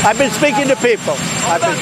[0.04, 1.16] I've been speaking to people.
[1.46, 1.76] I've been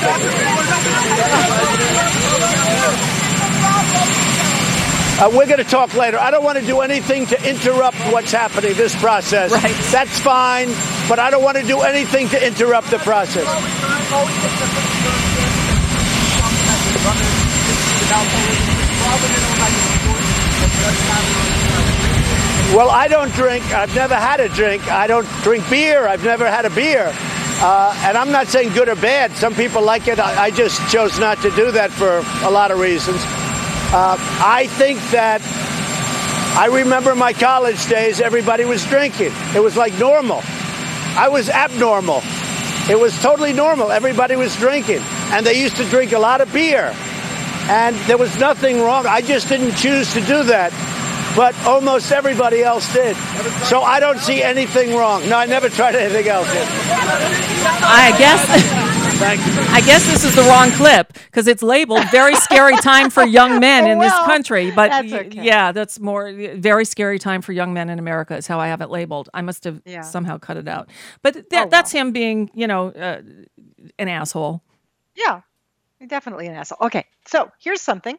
[5.22, 6.18] Uh, we're going to talk later.
[6.18, 9.52] I don't want to do anything to interrupt what's happening, this process.
[9.52, 9.72] Right.
[9.92, 10.66] That's fine,
[11.08, 13.46] but I don't want to do anything to interrupt the process.
[22.74, 23.64] Well, I don't drink.
[23.72, 24.90] I've never had a drink.
[24.90, 26.08] I don't drink beer.
[26.08, 27.12] I've never had a beer.
[27.62, 29.30] Uh, and I'm not saying good or bad.
[29.36, 30.18] Some people like it.
[30.18, 33.22] I, I just chose not to do that for a lot of reasons.
[33.94, 35.42] Uh, I think that
[36.56, 39.32] I remember my college days, everybody was drinking.
[39.54, 40.40] It was like normal.
[41.16, 42.22] I was abnormal.
[42.88, 43.92] It was totally normal.
[43.92, 45.00] Everybody was drinking.
[45.30, 46.94] And they used to drink a lot of beer.
[47.68, 49.06] And there was nothing wrong.
[49.06, 50.72] I just didn't choose to do that.
[51.36, 53.14] But almost everybody else did.
[53.66, 55.28] So I don't see anything wrong.
[55.28, 56.48] No, I never tried anything else.
[56.50, 58.98] I guess.
[59.22, 59.52] Thank you.
[59.72, 63.60] I guess this is the wrong clip because it's labeled "Very Scary Time for Young
[63.60, 65.42] Men in this country." But that's okay.
[65.42, 68.80] yeah, that's more very scary time for young men in America is how I have
[68.80, 69.28] it labeled.
[69.32, 70.00] I must have Yeah.
[70.02, 70.88] somehow cut it out.
[71.22, 73.22] But that, that's him being, you know, uh,
[73.98, 74.62] an asshole.
[75.14, 75.42] Yeah,
[76.06, 76.78] definitely an asshole.
[76.86, 78.18] Okay, so here's something.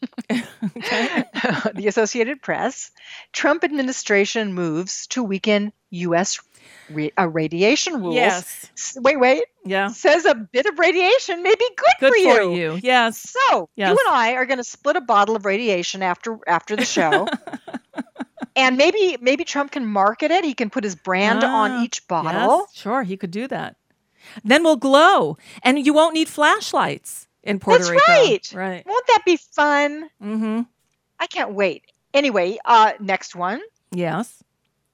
[0.28, 2.90] the Associated Press
[3.32, 6.40] Trump administration moves to weaken U.S.
[6.88, 8.14] Re- uh, radiation rules.
[8.14, 8.96] Yes.
[8.98, 9.44] Wait, wait.
[9.64, 9.88] Yeah.
[9.88, 12.34] Says a bit of radiation may be good, Good for you.
[12.34, 12.80] for you.
[12.82, 13.18] Yes.
[13.48, 13.90] So Yes.
[13.90, 17.26] you and I are going to split a bottle of radiation after after the show.
[18.56, 20.44] And maybe maybe Trump can market it.
[20.44, 22.66] He can put his brand Ah, on each bottle.
[22.68, 23.76] Yes, sure, he could do that.
[24.44, 28.02] Then we'll glow, and you won't need flashlights in Puerto That's Rico.
[28.08, 28.52] right.
[28.52, 28.86] Right.
[28.86, 30.10] Won't that be fun?
[30.22, 30.62] Mm-hmm.
[31.20, 31.84] I can't wait.
[32.12, 33.60] Anyway, uh, next one.
[33.92, 34.42] Yes.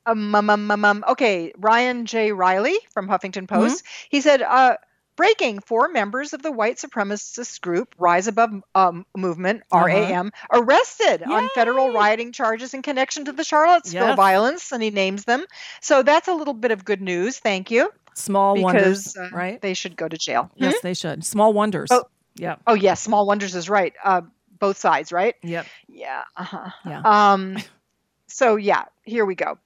[0.07, 2.33] Um, um, um, um, um, okay, Ryan J.
[2.33, 3.55] Reilly from Huffington Mm-hmm.
[3.55, 3.85] Post.
[4.09, 4.77] He said, uh,
[5.17, 9.85] breaking four members of the white supremacist group Rise Above um, Movement, Uh-huh.
[9.87, 14.17] RAM, arrested on federal rioting charges in connection to the Charlottesville Yes.
[14.17, 15.45] violence, and he names them.
[15.81, 17.39] So that's a little bit of good news.
[17.39, 17.91] Thank you.
[18.15, 19.61] Small because, wonders, uh, right?
[19.61, 20.51] They should go to jail.
[20.57, 20.79] Yes, Hmm?
[20.83, 21.25] they should.
[21.25, 21.91] Small wonders.
[21.91, 22.05] Oh.
[22.35, 22.57] Yeah.
[22.67, 23.95] Oh yes, small wonders is right.
[24.05, 24.21] Uh,
[24.59, 25.35] both sides, right?
[25.43, 25.67] Yep.
[25.89, 26.25] Yeah.
[26.37, 26.71] Uh-huh.
[26.85, 27.33] Yeah.
[27.33, 27.57] Um,
[28.27, 29.59] so yeah, here we go.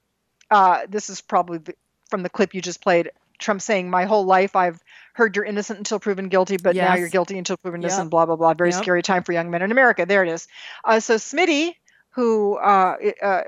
[0.51, 1.75] Uh, this is probably the,
[2.11, 3.11] from the clip you just played.
[3.39, 4.83] Trump saying, "My whole life I've
[5.15, 7.89] heard you're innocent until proven guilty, but now you're guilty until proven Yep.
[7.89, 8.55] innocent." Blah blah blah.
[8.55, 8.83] Very Yep.
[8.83, 10.05] scary time for young men in America.
[10.07, 10.47] There it is.
[10.85, 11.75] Uh, so Smitty,
[12.11, 13.43] who uh, uh,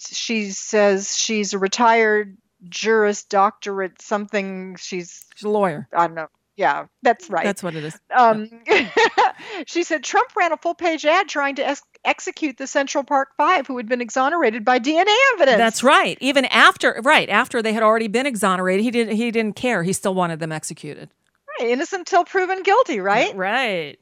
[0.00, 2.36] she says she's a retired
[2.68, 4.76] juris doctorate something.
[4.76, 5.88] She's She's a lawyer.
[5.92, 6.28] I don't know.
[6.56, 7.44] Yeah, that's right.
[7.44, 8.00] That's what it is.
[8.16, 8.48] Um,
[9.66, 13.30] she said Trump ran a full page ad trying to ex- execute the Central Park
[13.36, 15.58] Five who had been exonerated by DNA evidence.
[15.58, 16.16] That's right.
[16.20, 19.16] Even after, right after they had already been exonerated, he didn't.
[19.16, 19.82] He didn't care.
[19.82, 21.10] He still wanted them executed.
[21.58, 23.34] Right, innocent until proven guilty, right?
[23.34, 23.98] Right.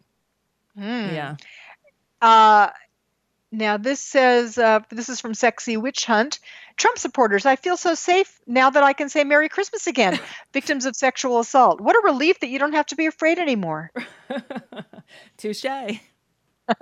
[0.77, 0.83] Hmm.
[0.83, 1.37] Yeah.
[2.21, 2.69] Uh,
[3.53, 6.41] now this says uh, this is from Sexy Witch Hunt.
[6.77, 10.19] Trump supporters, I feel so safe now that I can say Merry Christmas again.
[10.53, 11.81] Victims of sexual assault.
[11.81, 13.91] What a relief that you don't have to be afraid anymore.
[15.37, 15.65] Touche.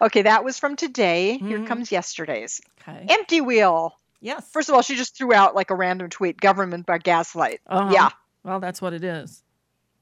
[0.00, 1.38] Okay, that was from today.
[1.38, 2.60] Here comes yesterday's.
[2.80, 3.06] Okay.
[3.06, 3.92] Emptywheel.
[4.20, 4.48] Yes.
[4.50, 7.60] First of all, she just threw out like a random tweet government by gaslight.
[7.66, 7.90] Uh-huh.
[7.92, 8.08] Yeah.
[8.42, 9.42] Well, that's what it is.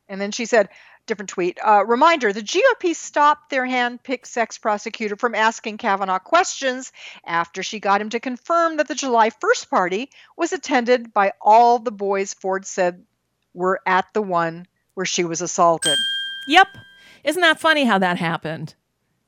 [0.08, 0.70] And then she said,
[1.10, 6.20] different tweet, uh, reminder the GOP stopped their hand picked sex prosecutor from asking Kavanaugh
[6.20, 6.92] questions
[7.26, 11.80] after she got him to confirm that the July 1st party was attended by all
[11.80, 13.04] the boys Ford said
[13.54, 15.98] were at the one where she was assaulted.
[16.46, 16.68] Yep.
[17.24, 18.74] Isn't that funny how that happened?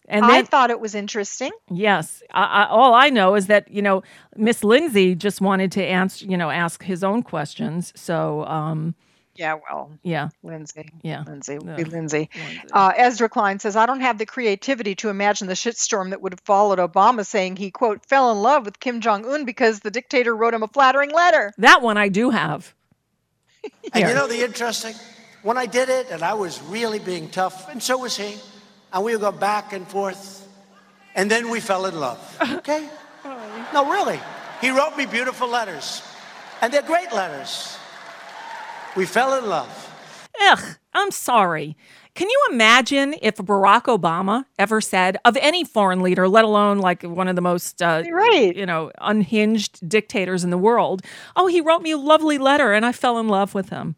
[0.09, 1.51] And I then, thought it was interesting.
[1.70, 4.03] yes, I, I, all I know is that you know
[4.37, 7.93] Miss Lindsey just wanted to answer, you know, ask his own questions.
[7.97, 8.95] So, um,
[9.35, 10.91] Yeah, well, yeah, Lindsey.
[11.03, 11.76] yeah, Lindsey, Yeah.
[11.76, 12.28] be Lindsey.
[12.72, 16.33] Uh, Ezra Klein says, I don't have the creativity to imagine the shitstorm that would
[16.35, 19.91] have followed Obama saying he, quote, fell in love with Kim Jong un because the
[19.91, 21.53] dictator wrote him a flattering letter.
[21.59, 22.74] that one I do have.
[23.95, 24.95] And you know the interesting?
[25.43, 28.37] When I did it, and I was really being tough, and so was he,
[28.93, 30.47] and we would go back and forth,
[31.14, 32.18] and then we fell in love.
[32.59, 32.89] Okay?
[33.72, 34.20] No, really.
[34.61, 36.03] He wrote me beautiful letters,
[36.61, 37.76] and they're great letters.
[38.95, 39.88] We fell in love.
[40.40, 41.76] Ugh, I'm sorry.
[42.14, 47.03] Can you imagine if Barack Obama ever said of any foreign leader, let alone like
[47.03, 48.55] one of the most, uh, right.
[48.55, 51.03] you know, unhinged dictators in the world?
[51.36, 53.97] Oh, he wrote me a lovely letter, and I fell in love with him.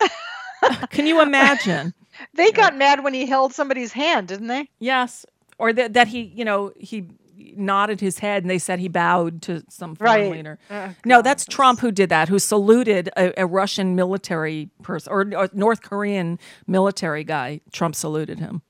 [0.90, 1.92] Can you imagine?
[2.34, 4.68] They got mad when he held somebody's hand, didn't they?
[4.78, 5.26] Yes,
[5.58, 9.42] or that that he, you know, he nodded his head and they said he bowed
[9.42, 10.30] to some foreign Right.
[10.32, 10.58] leader.
[10.70, 15.20] Oh, no, that's Trump who did that, who saluted a, a Russian military person or,
[15.36, 17.60] or North Korean military guy.
[17.72, 18.62] Trump saluted him.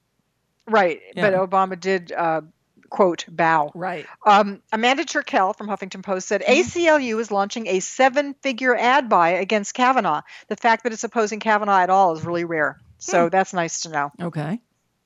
[0.67, 1.01] Right.
[1.15, 2.41] But Obama did, uh,
[2.89, 3.71] quote, bow.
[3.75, 4.07] Right.
[4.25, 9.31] Um, Amanda Terkel from Huffington Post said ACLU is launching a seven figure ad buy
[9.31, 10.23] against Kavanaugh.
[10.49, 12.81] The fact that it's opposing Kavanaugh at all is really rare.
[12.99, 14.13] So that's nice to know.
[14.23, 14.61] Okay.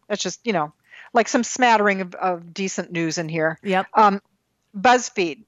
[0.08, 0.72] That's just, you know,
[1.12, 3.58] like some smattering of, of decent news in here.
[3.62, 3.86] Yep.
[3.94, 4.20] Um,
[4.76, 5.44] BuzzFeed.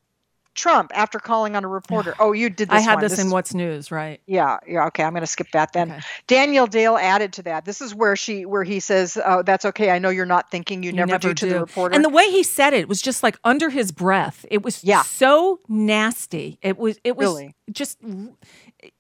[0.53, 2.13] Trump, after calling on a reporter.
[2.19, 3.03] Oh, you did this I had one.
[3.05, 4.21] this, in What's News, right?
[4.27, 4.87] Yeah, yeah.
[4.89, 6.03] Okay, I'm going to skip that then.
[6.27, 7.65] Daniel Dale added to that.
[7.65, 9.91] This is where she, where he says, "Oh, that's okay.
[9.91, 10.83] I know you're not thinking.
[10.83, 13.39] You, never, do, to the reporter." And the way he said it was just like
[13.45, 14.45] under his breath.
[14.51, 15.03] It was Yeah.
[15.03, 16.59] so nasty.
[16.63, 17.55] It was it was Really.
[17.71, 17.99] just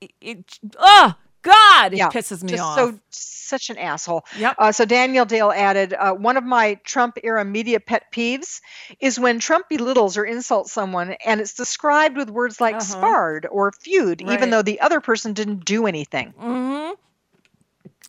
[0.01, 0.59] it, it
[1.43, 2.75] God, it yeah, pisses me just off.
[2.79, 4.25] So such an asshole.
[4.39, 4.57] Yep.
[4.59, 8.61] Uh, so Daniel Dale added, uh, one of my Trump era media pet peeves
[9.01, 13.73] is when Trump belittles or insults someone, and it's described with words like sparred or
[13.73, 14.31] feud, Uh-huh.
[14.31, 14.37] Right.
[14.39, 16.33] even though the other person didn't do anything.
[16.39, 16.97] hmm So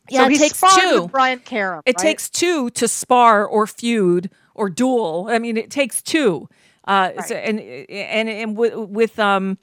[0.09, 1.01] Yeah, it he takes two.
[1.03, 1.81] with Brian Karem.
[1.85, 2.03] It right?
[2.03, 5.27] takes two to spar or feud or duel.
[5.29, 6.49] I mean, it takes two.
[6.85, 9.57] Uh, so, and and and with, with um,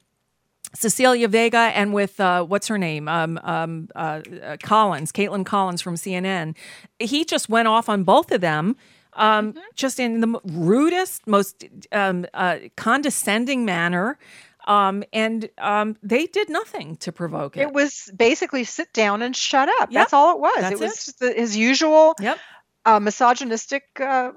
[0.74, 5.80] Cecilia Vega and with uh, what's her name, um, um, uh, uh, Collins, Kaitlan Collins
[5.80, 6.54] from CNN.
[6.98, 8.76] He just went off on both of them.
[9.14, 9.58] Um, Mm-hmm.
[9.74, 14.18] Just in the rudest, most um, uh, condescending manner,
[14.66, 17.62] um, and um, they did nothing to provoke it.
[17.62, 19.90] It was basically sit down and shut up.
[19.90, 20.54] Yep, That's all it was.
[20.60, 20.94] that's it was it.
[20.94, 22.38] just the, his usual Yep.
[22.84, 24.32] uh, misogynistic uh,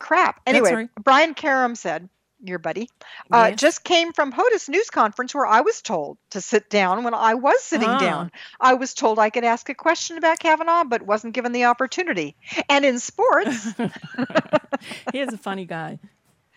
[0.00, 0.40] crap.
[0.46, 0.88] Anyway.
[1.02, 2.08] Brian Karem said,
[2.44, 2.88] your buddy,
[3.32, 3.60] uh, Yes.
[3.60, 7.34] just came from HOTUS news conference where I was told to sit down when I
[7.34, 7.98] was sitting Ah.
[7.98, 8.30] down.
[8.60, 12.36] I was told I could ask a question about Kavanaugh, but wasn't given the opportunity.
[12.68, 13.66] And in sports,
[15.12, 15.98] he is a funny guy.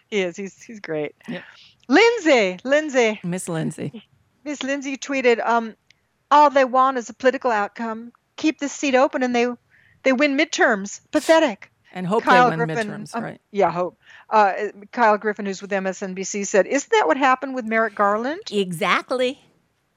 [0.09, 0.35] he is.
[0.35, 1.15] He's he's great.
[1.27, 1.43] Yep.
[1.87, 4.05] Lindsey, Lindsey, Miss Lindsey.
[4.43, 5.75] Miss Lindsey tweeted, um,
[6.31, 8.11] all they want is a political outcome.
[8.35, 9.47] Keep this seat open and they
[10.03, 11.01] they win midterms.
[11.11, 11.71] Pathetic.
[11.91, 13.41] And hope Kyle they win Griffin, midterms, um, right?
[13.51, 13.97] Yeah, hope.
[14.29, 14.53] Uh,
[14.91, 18.41] Kyle Griffin, who's with MSNBC, said, Isn't that what happened with Merrick Garland?
[18.51, 19.41] Exactly.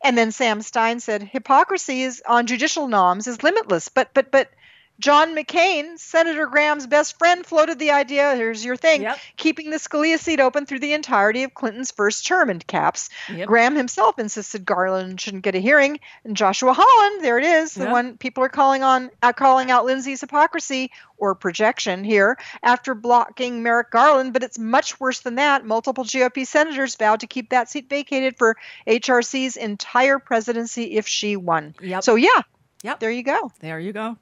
[0.03, 4.51] And then Sam Stein said, Hypocrisy is on judicial norms is limitless, but but but
[4.99, 9.03] John McCain, Senator Graham's best friend, floated the idea here's your thing
[9.36, 13.11] keeping the Scalia seat open through the entirety of Clinton's first term in caps.
[13.28, 13.49] Yep.
[13.49, 15.99] Graham himself insisted Garland shouldn't get a hearing.
[16.24, 17.93] And Joshua Holland, there it is, the Yeah.
[17.93, 23.62] one people are calling on, uh, calling out Lindsey's hypocrisy or projection here after blocking
[23.62, 24.32] Merrick Garland.
[24.32, 25.64] But it's much worse than that.
[25.64, 31.34] Multiple GOP senators vowed to keep that seat vacated for HRC's entire presidency if she
[31.36, 31.74] won.
[31.80, 32.05] Yep.
[32.05, 32.43] So, yeah.
[32.84, 33.01] Yep.
[33.01, 33.51] There you go.
[33.61, 34.16] There you go.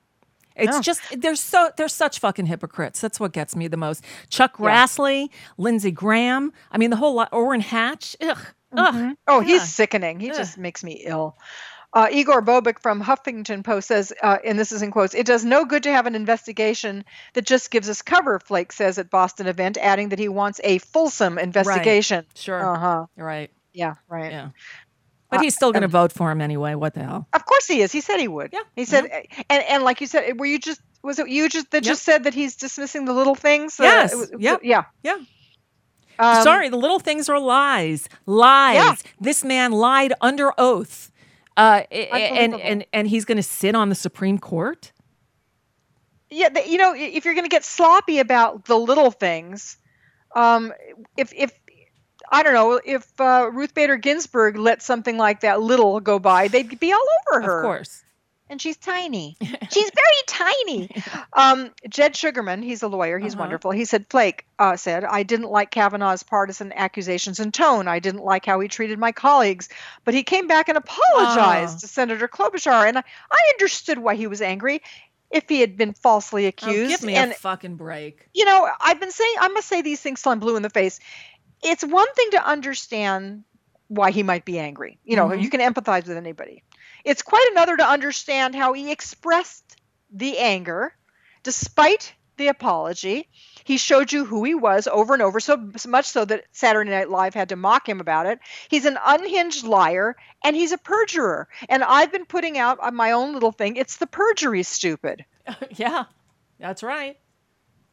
[0.57, 0.80] It's Yeah.
[0.80, 3.01] just they're so they're such fucking hypocrites.
[3.01, 4.05] That's what gets me the most.
[4.28, 4.66] Chuck Yeah.
[4.66, 5.28] Grassley,
[5.59, 6.53] Lindsey Graham.
[6.70, 7.28] I mean, the whole lot.
[7.32, 8.16] Orrin Hatch.
[8.20, 8.38] Ugh.
[8.76, 8.94] Ugh.
[8.94, 9.16] Mhm.
[9.26, 9.46] Oh, Yeah.
[9.46, 10.20] he's sickening.
[10.20, 11.36] He just makes me ill.
[11.92, 15.44] Uh, Igor Bobic from Huffington Post says, uh, and this is in quotes, it does
[15.44, 19.48] no good to have an investigation that just gives us cover, Flake says at Boston
[19.48, 22.26] event, adding that he wants a fulsome investigation.
[22.36, 22.64] Sure.
[22.64, 23.07] Uh huh.
[23.16, 23.51] Right.
[23.72, 24.30] Yeah, right.
[24.30, 24.48] Yeah.
[25.30, 26.74] But he's still going to vote for him anyway.
[26.74, 27.28] What the hell?
[27.32, 27.92] Of course he is.
[27.92, 28.50] He said he would.
[28.52, 28.60] Yeah.
[28.74, 29.04] He said,
[29.48, 32.24] and, and like you said, were you just, was it you just that just said
[32.24, 33.78] that he's dismissing the little things?
[33.78, 34.30] Uh, Yes.
[34.38, 34.60] Yep.
[34.64, 34.84] Yeah.
[35.04, 35.16] Yeah.
[36.18, 38.08] Um, Sorry, the little things are lies.
[38.26, 39.02] Lies.
[39.20, 41.10] This man lied under oath.
[41.56, 44.92] Uh, and, and and he's going to sit on the Supreme Court.
[46.30, 49.76] yeah you know if you're going to get sloppy about the little things
[50.36, 50.72] um
[51.16, 51.50] if if
[52.30, 56.48] i don't know if uh, ruth bader ginsburg let something like that little go by
[56.48, 58.02] they'd be all over her Of course.
[58.48, 59.36] and she's tiny
[59.72, 60.90] she's very tiny
[61.34, 63.40] um jed shugerman he's a lawyer he's Uh-huh.
[63.42, 67.98] wonderful he said flake uh, said i didn't like kavanaugh's partisan accusations and tone i
[67.98, 69.68] didn't like how he treated my colleagues
[70.04, 71.80] but he came back and apologized Oh.
[71.80, 74.82] to senator klobuchar and I, I understood why he was angry
[75.30, 78.26] if he had been falsely Oh, accused give me and a fucking break.
[78.34, 80.70] you know, I've been saying I must say these things till I'm blue in the
[80.70, 80.98] face.
[81.62, 83.44] It's one thing to understand
[83.88, 84.98] why he might be angry.
[85.04, 85.42] You know, Mhm.
[85.42, 86.62] you can empathize with anybody.
[87.04, 89.76] It's quite another to understand how he expressed
[90.12, 90.94] the anger
[91.42, 93.28] despite the apology.
[93.64, 96.90] He showed you who he was over and over, so so much so that Saturday
[96.90, 98.38] Night Live had to mock him about it.
[98.68, 101.48] He's an unhinged liar and he's a perjurer.
[101.68, 103.76] And I've been putting out on my own little thing.
[103.76, 105.24] It's the perjury, stupid.
[105.70, 106.04] yeah,
[106.58, 107.18] that's right.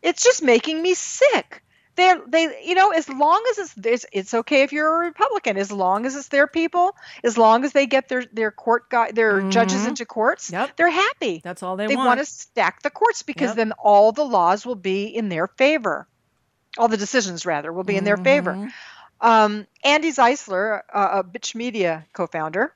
[0.02, 1.64] It's just making me sick.
[1.98, 5.58] They're, they, you know, as long as it's, it's, it's okay if you're a Republican,
[5.58, 9.12] as long as it's their people, as long as they get their, their court guy,
[9.12, 9.88] their judges Mhm.
[9.90, 10.78] into courts, Yep.
[10.78, 11.42] they're happy.
[11.44, 11.90] That's all they, want.
[11.90, 12.20] They want.
[12.20, 13.56] to stack the courts because Yep.
[13.58, 16.08] then all the laws will be in their favor.
[16.78, 18.54] All the decisions, rather, will be in their favor.
[18.54, 18.72] Mhm.
[19.20, 22.72] Um, Andi Zeisler, uh, a Bitch Media co-founder,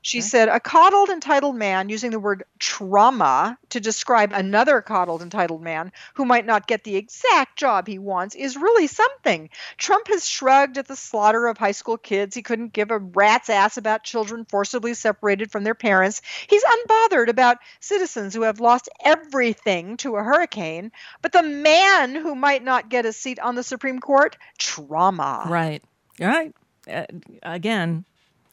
[0.00, 5.60] She said a coddled entitled man using the word trauma to describe another coddled entitled
[5.60, 9.50] man who might not get the exact job he wants is really something.
[9.76, 12.34] Trump has shrugged at the slaughter of high school kids.
[12.34, 16.22] He couldn't give a rat's ass about children forcibly separated from their parents.
[16.48, 20.92] He's unbothered about citizens who have lost everything to a hurricane.
[21.22, 25.44] But the man who might not get a seat on the Supreme Court, trauma.
[25.48, 25.82] Right.
[26.20, 26.54] Right.
[26.90, 27.04] Uh,
[27.42, 28.04] again,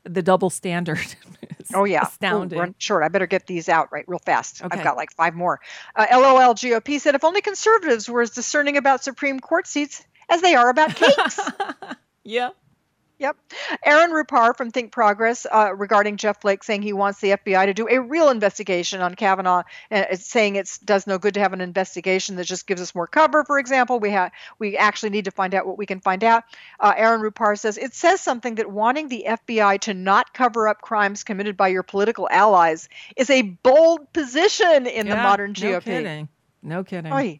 [0.05, 0.99] the double standard.
[1.73, 2.59] Oh yeah, Ooh, astounding.
[2.59, 3.03] run short.
[3.03, 4.63] I better get these out right real fast.
[4.63, 4.77] Okay.
[4.77, 5.59] I've got like five more.
[5.95, 10.41] Uh, LOL GOP said if only conservatives were as discerning about Supreme Court seats as
[10.43, 11.39] they are about cakes.
[12.23, 12.49] yeah.
[13.17, 13.37] Yep.
[13.85, 17.73] Aaron Rupar from Think Progress uh, regarding Jeff Flake saying he wants the FBI to
[17.73, 21.53] do a real investigation on Kavanaugh, uh, it's saying it does no good to have
[21.53, 23.45] an investigation that just gives us more cover.
[23.45, 26.43] For example, we have we actually need to find out what we can find out.
[26.79, 30.81] Uh, Aaron Rupar says it says something that wanting the FBI to not cover up
[30.81, 35.79] crimes committed by your political allies is a bold position in the Yeah, modern No
[35.79, 36.27] kidding.
[36.61, 37.13] No kidding.
[37.13, 37.39] Oy.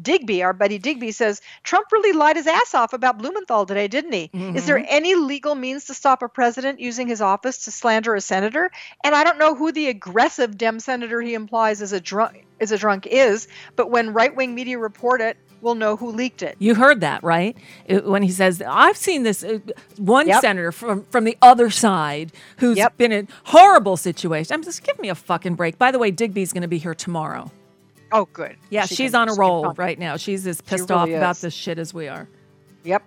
[0.00, 4.12] Digby, our buddy Digby says Trump really lied his ass off about Blumenthal today, didn't
[4.12, 4.30] he?
[4.54, 4.86] Is there Mhm.
[4.88, 8.70] any legal means to stop a president using his office to slander a senator?
[9.04, 12.72] And I don't know who the aggressive Dem senator he implies is a drunk is
[12.72, 16.56] a drunk is, but when right wing media report it, we'll know who leaked it.
[16.58, 17.56] You heard that, right?
[17.86, 19.60] It- when he says, "I've seen this uh,
[19.96, 20.40] one Yep.
[20.42, 22.96] senator from from the other side who's Yep.
[22.98, 25.78] been in horrible situation." I'm just give me a fucking break.
[25.78, 27.50] By the way, Digby's going to be here tomorrow.
[28.12, 28.56] Oh, good.
[28.70, 29.74] Yeah, She she's can- on a roll come.
[29.76, 30.16] right now.
[30.16, 31.40] She's as pissed really off about is.
[31.42, 32.28] this shit as we are.
[32.84, 33.02] Yep.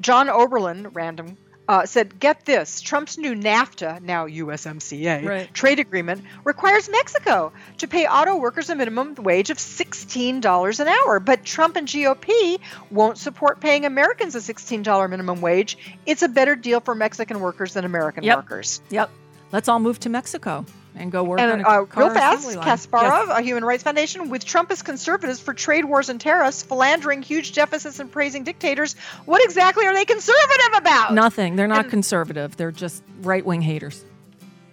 [0.00, 1.36] John Oberlin, random,
[1.66, 5.54] uh, said, Get this Trump's new NAFTA, now USMCA, Right.
[5.54, 11.20] trade agreement requires Mexico to pay auto workers a minimum wage of $16 an hour.
[11.20, 12.58] But Trump and GOP
[12.90, 15.78] won't support paying Americans a $16 minimum wage.
[16.06, 18.36] It's a better deal for Mexican workers than American Yep.
[18.36, 18.80] workers.
[18.90, 19.10] Yep.
[19.52, 20.64] Let's all move to Mexico
[20.96, 22.46] and go work on And a uh, car real fast.
[22.58, 23.38] Kasparov, Yes.
[23.38, 27.52] a Human Rights Foundation, with Trump as conservatives for trade wars and tariffs, philandering huge
[27.52, 28.94] deficits and praising dictators.
[29.24, 31.14] What exactly are they conservative about?
[31.14, 31.56] Nothing.
[31.56, 32.56] They're not conservative.
[32.56, 34.04] They're just right wing haters.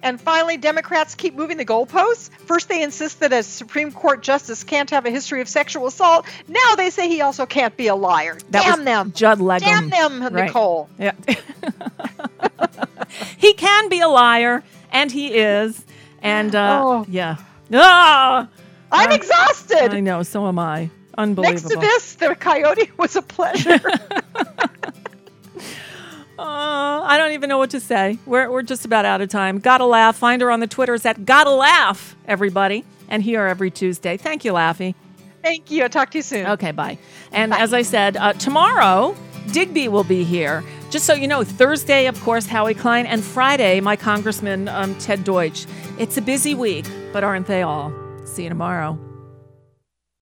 [0.03, 2.31] And finally, Democrats keep moving the goalposts.
[2.47, 6.25] First, they insist that a Supreme Court justice can't have a history of sexual assault.
[6.47, 8.35] Now they say he also can't be a liar.
[8.49, 9.11] That Damn them.
[9.11, 9.59] Judd Legum.
[9.59, 10.45] Damn them, Right.
[10.45, 10.89] Nicole.
[10.97, 11.11] Yeah.
[13.37, 15.85] he can be a liar, and he is.
[16.21, 17.05] And uh, Oh.
[17.09, 17.37] yeah.
[17.73, 18.47] Ah!
[18.91, 19.93] I'm Uh, exhausted.
[19.93, 20.89] I know, so am I.
[21.17, 21.69] Unbelievable.
[21.69, 23.79] Next to this, the coyote was a pleasure.
[26.39, 28.17] Uh, I don't even know what to say.
[28.25, 29.61] We're, we're just about out of time.
[29.61, 30.15] GottaLaff.
[30.15, 32.83] Find her on the Twitters at GottaLaff, everybody.
[33.09, 34.17] And here every Tuesday.
[34.17, 34.95] Thank you, Laffy.
[35.43, 35.83] Thank you.
[35.83, 36.47] I'll talk to you soon.
[36.47, 36.97] Okay, bye.
[37.31, 39.15] And as I said, uh, tomorrow,
[39.51, 40.63] Digby will be here.
[40.89, 45.23] Just so you know, Thursday, of course, Howie Klein, and Friday, my Congressman um, Ted
[45.23, 45.65] Deutch.
[45.97, 47.93] It's a busy week, but aren't they all?
[48.25, 48.97] See you tomorrow.